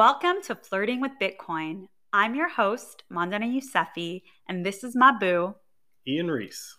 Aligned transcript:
Welcome 0.00 0.36
to 0.44 0.54
Flirting 0.54 1.02
with 1.02 1.12
Bitcoin. 1.20 1.88
I'm 2.10 2.34
your 2.34 2.48
host, 2.48 3.04
Mandana 3.10 3.44
Yousefi, 3.44 4.22
and 4.48 4.64
this 4.64 4.82
is 4.82 4.96
my 4.96 5.12
boo. 5.12 5.54
Ian 6.08 6.30
Reese. 6.30 6.74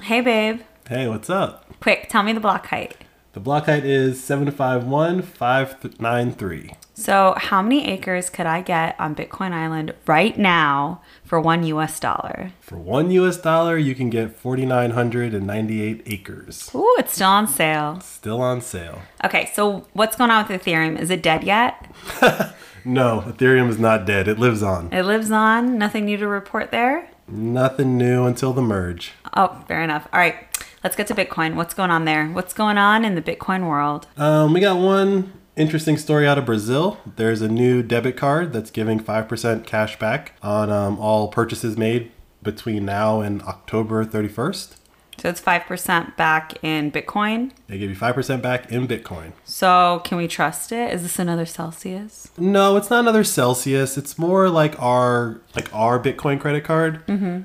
Hey, 0.00 0.20
babe. 0.20 0.60
Hey, 0.88 1.08
what's 1.08 1.28
up? 1.28 1.80
Quick, 1.80 2.08
tell 2.08 2.22
me 2.22 2.32
the 2.32 2.38
block 2.38 2.66
height. 2.66 2.98
The 3.32 3.40
block 3.40 3.66
height 3.66 3.84
is 3.84 4.22
751593. 4.24 6.74
So, 6.94 7.34
how 7.36 7.62
many 7.62 7.86
acres 7.86 8.28
could 8.28 8.46
I 8.46 8.60
get 8.60 8.96
on 8.98 9.14
Bitcoin 9.14 9.52
Island 9.52 9.94
right 10.06 10.36
now 10.36 11.00
for 11.24 11.40
one 11.40 11.62
US 11.64 12.00
dollar? 12.00 12.50
For 12.60 12.76
one 12.76 13.10
US 13.12 13.36
dollar, 13.36 13.78
you 13.78 13.94
can 13.94 14.10
get 14.10 14.36
4,998 14.36 16.02
acres. 16.06 16.70
Ooh, 16.74 16.96
it's 16.98 17.14
still 17.14 17.28
on 17.28 17.46
sale. 17.46 18.00
Still 18.00 18.42
on 18.42 18.60
sale. 18.60 19.00
Okay, 19.24 19.48
so 19.54 19.86
what's 19.92 20.16
going 20.16 20.30
on 20.30 20.48
with 20.48 20.62
Ethereum? 20.62 20.98
Is 20.98 21.10
it 21.10 21.22
dead 21.22 21.44
yet? 21.44 21.86
No, 22.84 23.22
Ethereum 23.26 23.68
is 23.68 23.78
not 23.78 24.06
dead. 24.06 24.26
It 24.26 24.38
lives 24.38 24.62
on. 24.62 24.92
It 24.92 25.02
lives 25.02 25.30
on. 25.30 25.76
Nothing 25.76 26.06
new 26.06 26.16
to 26.16 26.26
report 26.26 26.70
there. 26.70 27.10
Nothing 27.28 27.98
new 27.98 28.24
until 28.24 28.52
the 28.52 28.62
merge. 28.62 29.12
Oh, 29.36 29.62
fair 29.68 29.82
enough. 29.82 30.08
All 30.12 30.18
right, 30.18 30.36
let's 30.82 30.96
get 30.96 31.06
to 31.08 31.14
Bitcoin. 31.14 31.54
What's 31.54 31.74
going 31.74 31.90
on 31.90 32.04
there? 32.04 32.28
What's 32.28 32.52
going 32.52 32.78
on 32.78 33.04
in 33.04 33.14
the 33.14 33.22
Bitcoin 33.22 33.68
world? 33.68 34.06
Um, 34.16 34.52
we 34.52 34.60
got 34.60 34.78
one 34.78 35.32
interesting 35.56 35.96
story 35.96 36.26
out 36.26 36.38
of 36.38 36.46
Brazil. 36.46 36.98
There's 37.16 37.42
a 37.42 37.48
new 37.48 37.82
debit 37.82 38.16
card 38.16 38.52
that's 38.52 38.70
giving 38.70 39.00
5% 39.00 39.66
cash 39.66 39.98
back 39.98 40.34
on 40.42 40.70
um, 40.70 40.98
all 40.98 41.28
purchases 41.28 41.76
made 41.76 42.10
between 42.42 42.84
now 42.84 43.20
and 43.20 43.42
October 43.42 44.04
31st. 44.04 44.76
So 45.20 45.28
it's 45.28 45.40
5% 45.40 46.16
back 46.16 46.64
in 46.64 46.90
Bitcoin. 46.90 47.50
They 47.66 47.76
give 47.76 47.90
you 47.90 47.96
5% 47.96 48.40
back 48.40 48.72
in 48.72 48.88
Bitcoin. 48.88 49.32
So 49.44 50.00
can 50.02 50.16
we 50.16 50.26
trust 50.26 50.72
it? 50.72 50.94
Is 50.94 51.02
this 51.02 51.18
another 51.18 51.44
Celsius? 51.44 52.30
No, 52.38 52.76
it's 52.78 52.88
not 52.88 53.00
another 53.00 53.22
Celsius. 53.22 53.98
It's 53.98 54.18
more 54.18 54.48
like 54.48 54.80
our 54.80 55.40
like 55.54 55.68
our 55.74 56.00
Bitcoin 56.00 56.40
credit 56.40 56.64
card, 56.64 57.02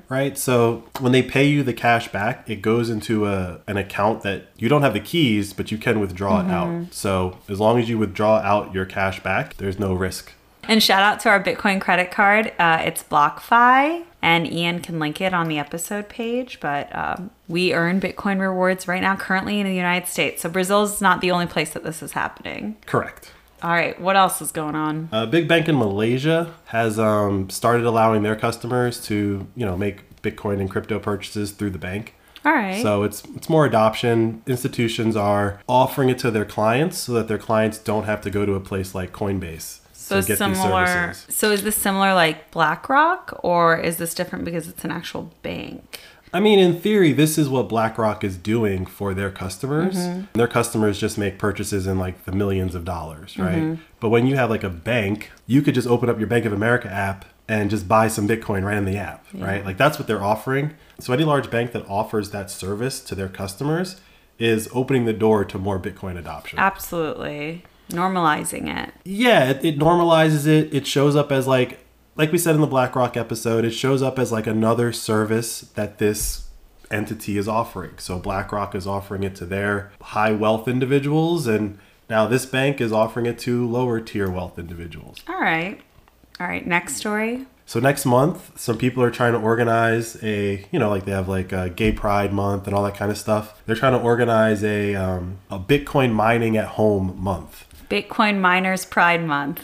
right? 0.08 0.38
So 0.38 0.84
when 1.00 1.12
they 1.12 1.22
pay 1.22 1.46
you 1.46 1.62
the 1.62 1.74
cash 1.74 2.08
back, 2.10 2.48
it 2.48 2.62
goes 2.62 2.88
into 2.88 3.26
a 3.26 3.60
an 3.66 3.76
account 3.76 4.22
that 4.22 4.46
you 4.56 4.68
don't 4.70 4.82
have 4.82 4.94
the 4.94 5.00
keys, 5.00 5.52
but 5.52 5.70
you 5.70 5.76
can 5.76 6.00
withdraw 6.00 6.40
it 6.40 6.50
out. 6.50 6.94
So 6.94 7.38
as 7.48 7.60
long 7.60 7.78
as 7.78 7.88
you 7.90 7.98
withdraw 7.98 8.36
out 8.38 8.72
your 8.72 8.86
cash 8.86 9.22
back, 9.22 9.56
there's 9.58 9.78
no 9.78 9.92
risk. 9.92 10.32
And 10.68 10.82
shout 10.82 11.02
out 11.02 11.20
to 11.20 11.28
our 11.28 11.40
Bitcoin 11.42 11.80
credit 11.80 12.10
card. 12.10 12.52
Uh, 12.58 12.82
it's 12.84 13.02
BlockFi, 13.04 14.02
and 14.22 14.50
Ian 14.50 14.80
can 14.80 14.98
link 14.98 15.20
it 15.20 15.32
on 15.32 15.48
the 15.48 15.58
episode 15.58 16.08
page. 16.08 16.58
But 16.60 16.94
um, 16.94 17.30
we 17.48 17.72
earn 17.72 18.00
Bitcoin 18.00 18.40
rewards 18.40 18.88
right 18.88 19.02
now, 19.02 19.16
currently 19.16 19.60
in 19.60 19.66
the 19.66 19.74
United 19.74 20.08
States. 20.08 20.42
So 20.42 20.48
Brazil 20.48 20.82
is 20.84 21.00
not 21.00 21.20
the 21.20 21.30
only 21.30 21.46
place 21.46 21.72
that 21.74 21.84
this 21.84 22.02
is 22.02 22.12
happening. 22.12 22.76
Correct. 22.86 23.32
All 23.62 23.70
right, 23.70 23.98
what 23.98 24.16
else 24.16 24.42
is 24.42 24.52
going 24.52 24.74
on? 24.74 25.08
A 25.12 25.26
big 25.26 25.48
bank 25.48 25.66
in 25.66 25.78
Malaysia 25.78 26.54
has 26.66 26.98
um, 26.98 27.48
started 27.48 27.86
allowing 27.86 28.22
their 28.22 28.36
customers 28.36 29.02
to, 29.06 29.46
you 29.56 29.64
know, 29.64 29.78
make 29.78 30.20
Bitcoin 30.20 30.60
and 30.60 30.70
crypto 30.70 30.98
purchases 30.98 31.52
through 31.52 31.70
the 31.70 31.78
bank. 31.78 32.14
All 32.44 32.52
right. 32.52 32.80
So 32.80 33.02
it's 33.02 33.24
it's 33.34 33.48
more 33.48 33.64
adoption. 33.66 34.42
Institutions 34.46 35.16
are 35.16 35.60
offering 35.68 36.10
it 36.10 36.18
to 36.20 36.30
their 36.30 36.44
clients 36.44 36.98
so 36.98 37.12
that 37.14 37.28
their 37.28 37.38
clients 37.38 37.78
don't 37.78 38.04
have 38.04 38.20
to 38.20 38.30
go 38.30 38.46
to 38.46 38.54
a 38.54 38.60
place 38.60 38.94
like 38.94 39.12
Coinbase 39.12 39.80
so 40.06 40.20
similar. 40.20 41.12
So 41.28 41.50
is 41.50 41.62
this 41.62 41.76
similar 41.76 42.14
like 42.14 42.50
BlackRock, 42.50 43.38
or 43.42 43.76
is 43.78 43.96
this 43.96 44.14
different 44.14 44.44
because 44.44 44.68
it's 44.68 44.84
an 44.84 44.90
actual 44.90 45.32
bank? 45.42 46.00
I 46.32 46.40
mean, 46.40 46.58
in 46.58 46.78
theory, 46.80 47.12
this 47.12 47.38
is 47.38 47.48
what 47.48 47.68
BlackRock 47.68 48.22
is 48.22 48.36
doing 48.36 48.84
for 48.84 49.14
their 49.14 49.30
customers. 49.30 49.96
Mm-hmm. 49.96 50.24
Their 50.34 50.48
customers 50.48 50.98
just 51.00 51.16
make 51.16 51.38
purchases 51.38 51.86
in 51.86 51.98
like 51.98 52.24
the 52.24 52.32
millions 52.32 52.74
of 52.74 52.84
dollars, 52.84 53.38
right? 53.38 53.56
Mm-hmm. 53.56 53.82
But 54.00 54.10
when 54.10 54.26
you 54.26 54.36
have 54.36 54.50
like 54.50 54.64
a 54.64 54.68
bank, 54.68 55.30
you 55.46 55.62
could 55.62 55.74
just 55.74 55.88
open 55.88 56.10
up 56.10 56.18
your 56.18 56.26
Bank 56.26 56.44
of 56.44 56.52
America 56.52 56.90
app 56.90 57.24
and 57.48 57.70
just 57.70 57.86
buy 57.88 58.08
some 58.08 58.26
Bitcoin 58.26 58.64
right 58.64 58.76
in 58.76 58.84
the 58.84 58.96
app, 58.96 59.24
right? 59.34 59.64
Like 59.64 59.76
that's 59.76 59.98
what 59.98 60.08
they're 60.08 60.22
offering. 60.22 60.74
So 60.98 61.12
any 61.12 61.24
large 61.24 61.50
bank 61.50 61.72
that 61.72 61.86
offers 61.88 62.30
that 62.30 62.50
service 62.50 63.00
to 63.02 63.14
their 63.14 63.28
customers 63.28 64.00
is 64.38 64.68
opening 64.74 65.04
the 65.04 65.12
door 65.12 65.44
to 65.44 65.58
more 65.58 65.78
Bitcoin 65.78 66.18
adoption. 66.18 66.58
Absolutely. 66.58 67.64
Normalizing 67.90 68.66
it. 68.68 68.92
yeah 69.04 69.50
it, 69.50 69.64
it 69.64 69.78
normalizes 69.78 70.46
it 70.46 70.74
it 70.74 70.86
shows 70.86 71.14
up 71.14 71.30
as 71.30 71.46
like 71.46 71.78
like 72.16 72.32
we 72.32 72.38
said 72.38 72.54
in 72.54 72.60
the 72.60 72.66
blackrock 72.66 73.16
episode 73.16 73.64
it 73.64 73.70
shows 73.70 74.02
up 74.02 74.18
as 74.18 74.32
like 74.32 74.46
another 74.46 74.92
service 74.92 75.60
that 75.76 75.98
this 75.98 76.48
entity 76.90 77.38
is 77.38 77.46
offering 77.48 77.92
so 77.98 78.18
blackrock 78.18 78.74
is 78.74 78.86
offering 78.86 79.22
it 79.22 79.34
to 79.36 79.46
their 79.46 79.92
high 80.02 80.32
wealth 80.32 80.66
individuals 80.68 81.46
and 81.46 81.78
now 82.10 82.26
this 82.26 82.44
bank 82.46 82.80
is 82.80 82.92
offering 82.92 83.26
it 83.26 83.38
to 83.38 83.66
lower 83.68 84.00
tier 84.00 84.28
wealth 84.30 84.58
individuals 84.58 85.22
All 85.28 85.40
right. 85.40 85.80
All 86.38 86.46
right. 86.46 86.66
Next 86.66 86.96
story. 86.96 87.46
so 87.66 87.80
next 87.80 88.04
month 88.06 88.58
some 88.58 88.78
people 88.78 89.02
are 89.02 89.10
trying 89.10 89.32
to 89.32 89.38
organize 89.40 90.16
a 90.22 90.64
you 90.70 90.78
know 90.78 90.88
like 90.90 91.04
they 91.04 91.12
have 91.12 91.28
like 91.28 91.50
a 91.52 91.68
gay 91.70 91.90
pride 91.92 92.32
month 92.32 92.66
and 92.66 92.74
all 92.76 92.84
that 92.84 92.94
kind 92.96 93.10
of 93.10 93.18
stuff 93.18 93.60
they're 93.66 93.74
trying 93.76 93.92
to 93.92 93.98
organize 94.00 94.62
a 94.62 94.94
um, 94.94 95.38
a 95.50 95.58
bitcoin 95.58 96.12
mining 96.12 96.56
at 96.56 96.66
home 96.80 97.16
month 97.18 97.65
Bitcoin 97.88 98.40
Miners 98.40 98.84
Pride 98.84 99.24
Month. 99.24 99.60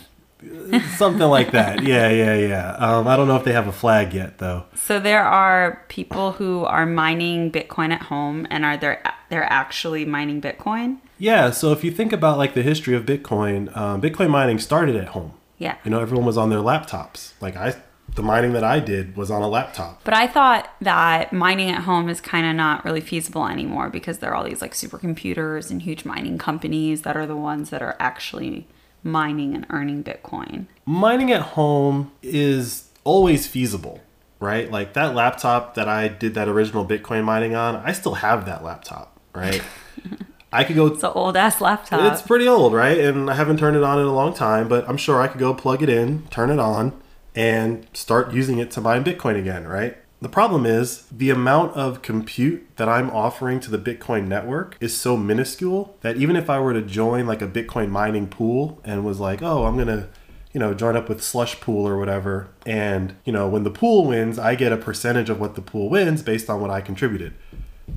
something 0.96 1.28
like 1.28 1.52
that 1.52 1.84
yeah 1.84 2.08
yeah 2.10 2.34
yeah 2.34 2.72
um, 2.78 3.06
i 3.06 3.16
don't 3.16 3.28
know 3.28 3.36
if 3.36 3.44
they 3.44 3.52
have 3.52 3.68
a 3.68 3.72
flag 3.72 4.12
yet 4.12 4.38
though 4.38 4.64
So 4.74 4.98
there 4.98 5.22
are 5.24 5.84
people 5.88 6.32
who 6.32 6.64
are 6.64 6.84
mining 6.84 7.52
Bitcoin 7.52 7.92
at 7.92 8.02
home, 8.02 8.46
and 8.50 8.64
are 8.64 8.76
they 8.76 8.98
they're 9.30 9.44
actually 9.52 10.04
mining 10.04 10.40
Bitcoin? 10.42 10.98
yeah 11.18 11.50
so 11.52 11.70
if 11.70 11.84
you 11.84 11.92
think 11.92 12.12
about 12.12 12.38
like 12.38 12.54
the 12.54 12.62
history 12.62 12.96
of 12.96 13.04
bitcoin 13.06 13.74
um, 13.76 14.00
bitcoin 14.02 14.30
mining 14.30 14.58
started 14.58 14.96
at 14.96 15.08
home 15.08 15.32
Yeah. 15.58 15.76
you 15.84 15.90
know 15.92 16.00
everyone 16.00 16.26
was 16.26 16.36
on 16.36 16.50
their 16.50 16.58
laptops 16.58 17.34
like 17.40 17.54
i 17.56 17.76
the 18.14 18.22
mining 18.22 18.52
that 18.52 18.64
i 18.64 18.78
did 18.78 19.16
was 19.16 19.30
on 19.30 19.42
a 19.42 19.48
laptop 19.48 20.02
But 20.04 20.14
I 20.14 20.26
thought 20.26 20.70
that 20.80 21.32
mining 21.32 21.70
at 21.70 21.82
home 21.82 22.08
is 22.08 22.20
kind 22.20 22.46
of 22.46 22.54
not 22.54 22.84
really 22.84 23.00
feasible 23.00 23.46
anymore 23.46 23.88
because 23.90 24.18
there 24.18 24.30
are 24.30 24.34
all 24.34 24.44
these 24.44 24.60
like 24.60 24.72
supercomputers 24.72 25.70
and 25.70 25.82
huge 25.82 26.04
mining 26.04 26.36
companies 26.38 27.02
that 27.02 27.16
are 27.16 27.26
the 27.26 27.36
ones 27.36 27.70
that 27.70 27.80
are 27.82 27.96
actually 27.98 28.66
mining 29.02 29.54
and 29.54 29.66
earning 29.70 30.04
Bitcoin. 30.04 30.66
mining 30.84 31.32
at 31.32 31.42
home 31.42 32.12
is 32.22 32.88
always 33.04 33.46
feasible 33.46 34.00
right 34.40 34.70
like 34.70 34.92
that 34.92 35.14
laptop 35.14 35.74
that 35.74 35.88
i 35.88 36.06
did 36.08 36.34
that 36.34 36.48
original 36.48 36.84
bitcoin 36.84 37.24
mining 37.24 37.54
on 37.54 37.76
i 37.76 37.92
still 37.92 38.14
have 38.14 38.44
that 38.46 38.62
laptop 38.62 39.18
right 39.34 39.62
i 40.52 40.62
could 40.64 40.76
go 40.76 40.86
It's 40.86 41.02
an 41.02 41.12
old 41.14 41.36
ass 41.36 41.60
laptop. 41.60 42.12
It's 42.12 42.20
pretty 42.22 42.46
old, 42.46 42.74
right? 42.74 42.98
And 42.98 43.30
I 43.30 43.34
haven't 43.34 43.58
turned 43.58 43.74
it 43.76 43.82
on 43.82 43.98
in 43.98 44.04
a 44.04 44.12
long 44.12 44.34
time, 44.34 44.68
but 44.68 44.86
I'm 44.88 44.98
sure 44.98 45.20
I 45.22 45.26
could 45.28 45.38
go 45.40 45.54
plug 45.54 45.82
it 45.82 45.88
in, 45.88 46.26
turn 46.28 46.50
it 46.50 46.58
on, 46.58 46.92
and 47.34 47.86
start 47.92 48.32
using 48.32 48.58
it 48.58 48.70
to 48.72 48.80
mine 48.80 49.04
Bitcoin 49.04 49.38
again, 49.38 49.66
right? 49.66 49.96
The 50.20 50.28
problem 50.28 50.66
is 50.66 51.02
the 51.10 51.30
amount 51.30 51.74
of 51.76 52.00
compute 52.00 52.76
that 52.76 52.88
I'm 52.88 53.10
offering 53.10 53.58
to 53.60 53.70
the 53.70 53.78
Bitcoin 53.78 54.28
network 54.28 54.76
is 54.80 54.96
so 54.96 55.16
minuscule 55.16 55.96
that 56.02 56.16
even 56.16 56.36
if 56.36 56.48
I 56.48 56.60
were 56.60 56.72
to 56.72 56.82
join 56.82 57.26
like 57.26 57.42
a 57.42 57.48
Bitcoin 57.48 57.90
mining 57.90 58.28
pool 58.28 58.80
and 58.84 59.04
was 59.04 59.18
like, 59.18 59.42
oh, 59.42 59.64
I'm 59.64 59.74
going 59.74 59.88
to, 59.88 60.08
you 60.52 60.60
know, 60.60 60.74
join 60.74 60.96
up 60.96 61.08
with 61.08 61.24
Slush 61.24 61.60
Pool 61.60 61.88
or 61.88 61.98
whatever, 61.98 62.50
and, 62.64 63.16
you 63.24 63.32
know, 63.32 63.48
when 63.48 63.64
the 63.64 63.70
pool 63.70 64.06
wins, 64.06 64.38
I 64.38 64.54
get 64.54 64.70
a 64.70 64.76
percentage 64.76 65.28
of 65.28 65.40
what 65.40 65.56
the 65.56 65.62
pool 65.62 65.90
wins 65.90 66.22
based 66.22 66.48
on 66.48 66.60
what 66.60 66.70
I 66.70 66.80
contributed. 66.80 67.34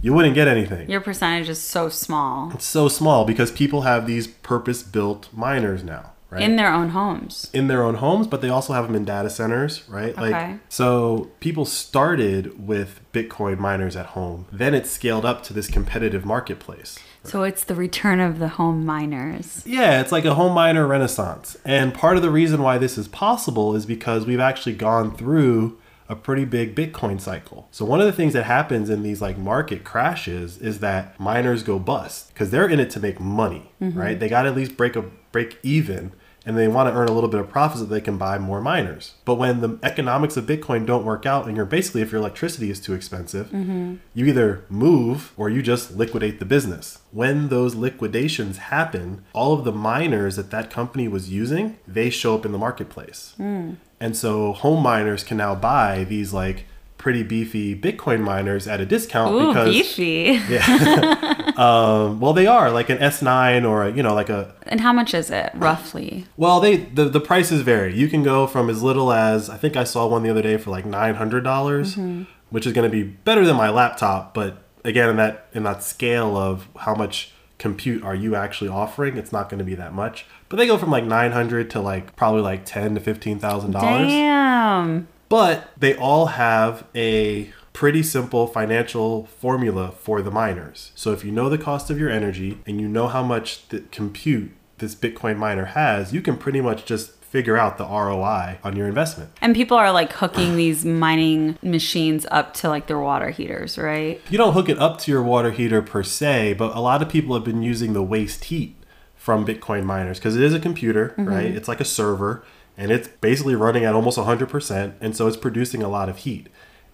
You 0.01 0.13
wouldn't 0.13 0.33
get 0.33 0.47
anything. 0.47 0.89
Your 0.89 1.01
percentage 1.01 1.47
is 1.47 1.61
so 1.61 1.89
small 1.89 2.51
It's 2.53 2.65
so 2.65 2.87
small 2.87 3.23
because 3.23 3.51
people 3.51 3.81
have 3.81 4.07
these 4.07 4.25
purpose-built 4.25 5.29
miners 5.31 5.83
now, 5.83 6.13
right? 6.35 6.43
in 6.43 6.55
their 6.55 6.71
own 6.71 6.89
homes. 6.89 7.49
in 7.53 7.67
their 7.67 7.83
own 7.83 7.95
homes, 7.95 8.27
but 8.27 8.41
they 8.41 8.49
also 8.49 8.73
have 8.73 8.85
them 8.85 8.95
in 8.95 9.05
data 9.05 9.29
centers, 9.29 9.87
right? 9.89 10.17
Okay. 10.17 10.31
Like 10.31 10.59
so 10.69 11.31
people 11.39 11.65
started 11.65 12.67
with 12.67 13.01
Bitcoin 13.13 13.57
miners 13.57 13.95
at 13.95 14.07
home. 14.07 14.45
Then 14.51 14.73
it 14.73 14.85
scaled 14.85 15.25
up 15.25 15.43
to 15.43 15.53
this 15.53 15.67
competitive 15.67 16.25
marketplace. 16.25 16.99
So 17.23 17.41
it's 17.41 17.63
the 17.63 17.73
return 17.73 18.19
of 18.19 18.37
the 18.37 18.49
home 18.49 18.85
miners. 18.85 19.63
Yeah, 19.65 19.99
it's 19.99 20.11
like 20.11 20.25
a 20.25 20.35
home 20.35 20.53
miner 20.53 20.85
renaissance. 20.85 21.57
And 21.65 21.91
part 21.91 22.17
of 22.17 22.21
the 22.21 22.29
reason 22.29 22.61
why 22.61 22.77
this 22.77 22.99
is 22.99 23.07
possible 23.07 23.75
is 23.75 23.87
because 23.87 24.27
we've 24.27 24.39
actually 24.39 24.75
gone 24.75 25.15
through 25.15 25.79
a 26.07 26.15
pretty 26.15 26.45
big 26.45 26.75
Bitcoin 26.75 27.19
cycle. 27.19 27.67
So 27.71 27.83
one 27.83 27.99
of 27.99 28.05
the 28.05 28.11
things 28.13 28.33
that 28.33 28.43
happens 28.43 28.89
in 28.89 29.01
these 29.01 29.21
like 29.21 29.37
market 29.37 29.83
crashes 29.83 30.59
is 30.59 30.79
that 30.79 31.19
miners 31.19 31.63
go 31.63 31.79
bust 31.79 32.31
because 32.33 32.51
they're 32.51 32.69
in 32.69 32.79
it 32.79 32.91
to 32.91 32.99
make 32.99 33.19
money, 33.19 33.71
mm-hmm. 33.81 33.97
right? 33.97 34.19
They 34.19 34.29
got 34.29 34.43
to 34.43 34.49
at 34.49 34.55
least 34.55 34.77
break 34.77 34.95
a 34.95 35.01
break 35.31 35.57
even 35.63 36.13
and 36.45 36.57
they 36.57 36.67
want 36.67 36.89
to 36.89 36.95
earn 36.95 37.07
a 37.07 37.11
little 37.11 37.29
bit 37.29 37.39
of 37.39 37.49
profit 37.49 37.79
so 37.79 37.85
they 37.85 38.01
can 38.01 38.17
buy 38.17 38.37
more 38.37 38.61
miners. 38.61 39.13
But 39.25 39.35
when 39.35 39.61
the 39.61 39.79
economics 39.81 40.37
of 40.37 40.45
Bitcoin 40.45 40.85
don't 40.85 41.05
work 41.05 41.25
out 41.25 41.47
and 41.47 41.57
you're 41.57 41.65
basically 41.65 42.01
if 42.01 42.11
your 42.11 42.21
electricity 42.21 42.69
is 42.69 42.79
too 42.79 42.93
expensive, 42.93 43.47
mm-hmm. 43.47 43.95
you 44.13 44.25
either 44.25 44.63
move 44.69 45.33
or 45.37 45.49
you 45.49 45.61
just 45.61 45.95
liquidate 45.95 46.39
the 46.39 46.45
business. 46.45 46.99
When 47.11 47.49
those 47.49 47.75
liquidations 47.75 48.57
happen, 48.57 49.23
all 49.33 49.53
of 49.53 49.63
the 49.63 49.71
miners 49.71 50.35
that 50.35 50.51
that 50.51 50.69
company 50.69 51.07
was 51.07 51.29
using, 51.29 51.77
they 51.87 52.09
show 52.09 52.35
up 52.35 52.45
in 52.45 52.51
the 52.51 52.57
marketplace. 52.57 53.33
Mm. 53.39 53.77
And 53.99 54.15
so 54.15 54.53
home 54.53 54.83
miners 54.83 55.23
can 55.23 55.37
now 55.37 55.55
buy 55.55 56.03
these 56.03 56.33
like 56.33 56.65
pretty 56.97 57.23
beefy 57.23 57.79
Bitcoin 57.79 58.21
miners 58.21 58.67
at 58.67 58.81
a 58.81 58.85
discount 58.85 59.33
Ooh, 59.33 59.47
because 59.47 59.73
beefy. 59.73 60.37
um, 61.57 62.19
well 62.19 62.33
they 62.33 62.47
are 62.47 62.71
like 62.71 62.89
an 62.89 62.97
S9 62.97 63.67
or 63.67 63.83
a, 63.83 63.91
you 63.91 64.01
know 64.01 64.13
like 64.13 64.29
a 64.29 64.53
And 64.63 64.81
how 64.81 64.93
much 64.93 65.13
is 65.13 65.29
it 65.29 65.51
roughly? 65.55 66.25
well 66.37 66.59
they 66.59 66.77
the, 66.77 67.05
the 67.05 67.19
prices 67.19 67.61
vary. 67.61 67.95
You 67.95 68.07
can 68.07 68.23
go 68.23 68.47
from 68.47 68.69
as 68.69 68.81
little 68.81 69.11
as 69.11 69.49
I 69.49 69.57
think 69.57 69.75
I 69.75 69.83
saw 69.83 70.07
one 70.07 70.23
the 70.23 70.29
other 70.29 70.41
day 70.41 70.57
for 70.57 70.71
like 70.71 70.85
$900 70.85 72.25
which 72.49 72.65
is 72.65 72.73
going 72.73 72.89
to 72.89 72.95
be 72.95 73.03
better 73.03 73.43
than 73.45 73.55
my 73.55 73.69
laptop, 73.69 74.33
but 74.33 74.63
again 74.83 75.09
in 75.09 75.17
that 75.17 75.47
in 75.53 75.63
that 75.63 75.83
scale 75.83 76.37
of 76.37 76.67
how 76.77 76.95
much 76.95 77.33
compute 77.57 78.03
are 78.03 78.15
you 78.15 78.35
actually 78.35 78.69
offering, 78.69 79.17
it's 79.17 79.31
not 79.31 79.49
going 79.49 79.59
to 79.59 79.63
be 79.63 79.75
that 79.75 79.93
much. 79.93 80.25
But 80.49 80.57
they 80.57 80.67
go 80.67 80.77
from 80.77 80.91
like 80.91 81.03
900 81.03 81.69
to 81.71 81.79
like 81.79 82.15
probably 82.15 82.41
like 82.41 82.65
10 82.65 82.95
to 82.95 83.01
$15,000. 83.01 83.71
Damn. 83.73 85.07
But 85.29 85.71
they 85.77 85.95
all 85.95 86.27
have 86.27 86.85
a 86.95 87.51
pretty 87.73 88.03
simple 88.03 88.47
financial 88.47 89.25
formula 89.25 89.91
for 89.91 90.21
the 90.21 90.31
miners. 90.31 90.91
So 90.95 91.11
if 91.11 91.25
you 91.25 91.31
know 91.31 91.49
the 91.49 91.57
cost 91.57 91.89
of 91.89 91.99
your 91.99 92.09
energy 92.09 92.59
and 92.65 92.79
you 92.79 92.87
know 92.87 93.07
how 93.07 93.21
much 93.21 93.67
the 93.67 93.81
compute 93.91 94.51
this 94.77 94.95
Bitcoin 94.95 95.37
miner 95.37 95.65
has, 95.65 96.13
you 96.13 96.21
can 96.21 96.37
pretty 96.37 96.61
much 96.61 96.85
just 96.85 97.11
figure 97.35 97.57
out 97.57 97.77
the 97.77 97.83
ROI 97.83 98.59
on 98.63 98.77
your 98.77 98.87
investment. 98.87 99.29
And 99.41 99.53
people 99.53 99.75
are 99.75 99.91
like 99.91 100.13
hooking 100.13 100.55
these 100.55 100.85
mining 100.85 101.57
machines 101.61 102.25
up 102.31 102.53
to 102.55 102.69
like 102.69 102.87
their 102.87 102.99
water 102.99 103.29
heaters, 103.29 103.77
right? 103.77 104.21
You 104.29 104.37
don't 104.37 104.53
hook 104.53 104.69
it 104.69 104.79
up 104.79 104.99
to 104.99 105.11
your 105.11 105.21
water 105.21 105.51
heater 105.51 105.81
per 105.81 106.01
se, 106.01 106.53
but 106.53 106.73
a 106.77 106.79
lot 106.79 107.01
of 107.01 107.09
people 107.09 107.35
have 107.35 107.43
been 107.43 107.61
using 107.61 107.91
the 107.91 108.01
waste 108.01 108.45
heat 108.45 108.77
from 109.17 109.45
Bitcoin 109.45 109.83
miners 109.83 110.17
because 110.17 110.37
it 110.37 110.43
is 110.43 110.53
a 110.53 110.61
computer, 110.61 111.09
mm-hmm. 111.09 111.25
right? 111.25 111.53
It's 111.53 111.67
like 111.67 111.81
a 111.81 111.85
server 111.85 112.45
and 112.77 112.91
it's 112.91 113.07
basically 113.07 113.55
running 113.55 113.85
at 113.85 113.93
almost 113.93 114.17
100%. 114.17 114.93
And 115.01 115.15
so 115.15 115.27
it's 115.27 115.37
producing 115.37 115.81
a 115.83 115.87
lot 115.87 116.09
of 116.09 116.19
heat. 116.19 116.47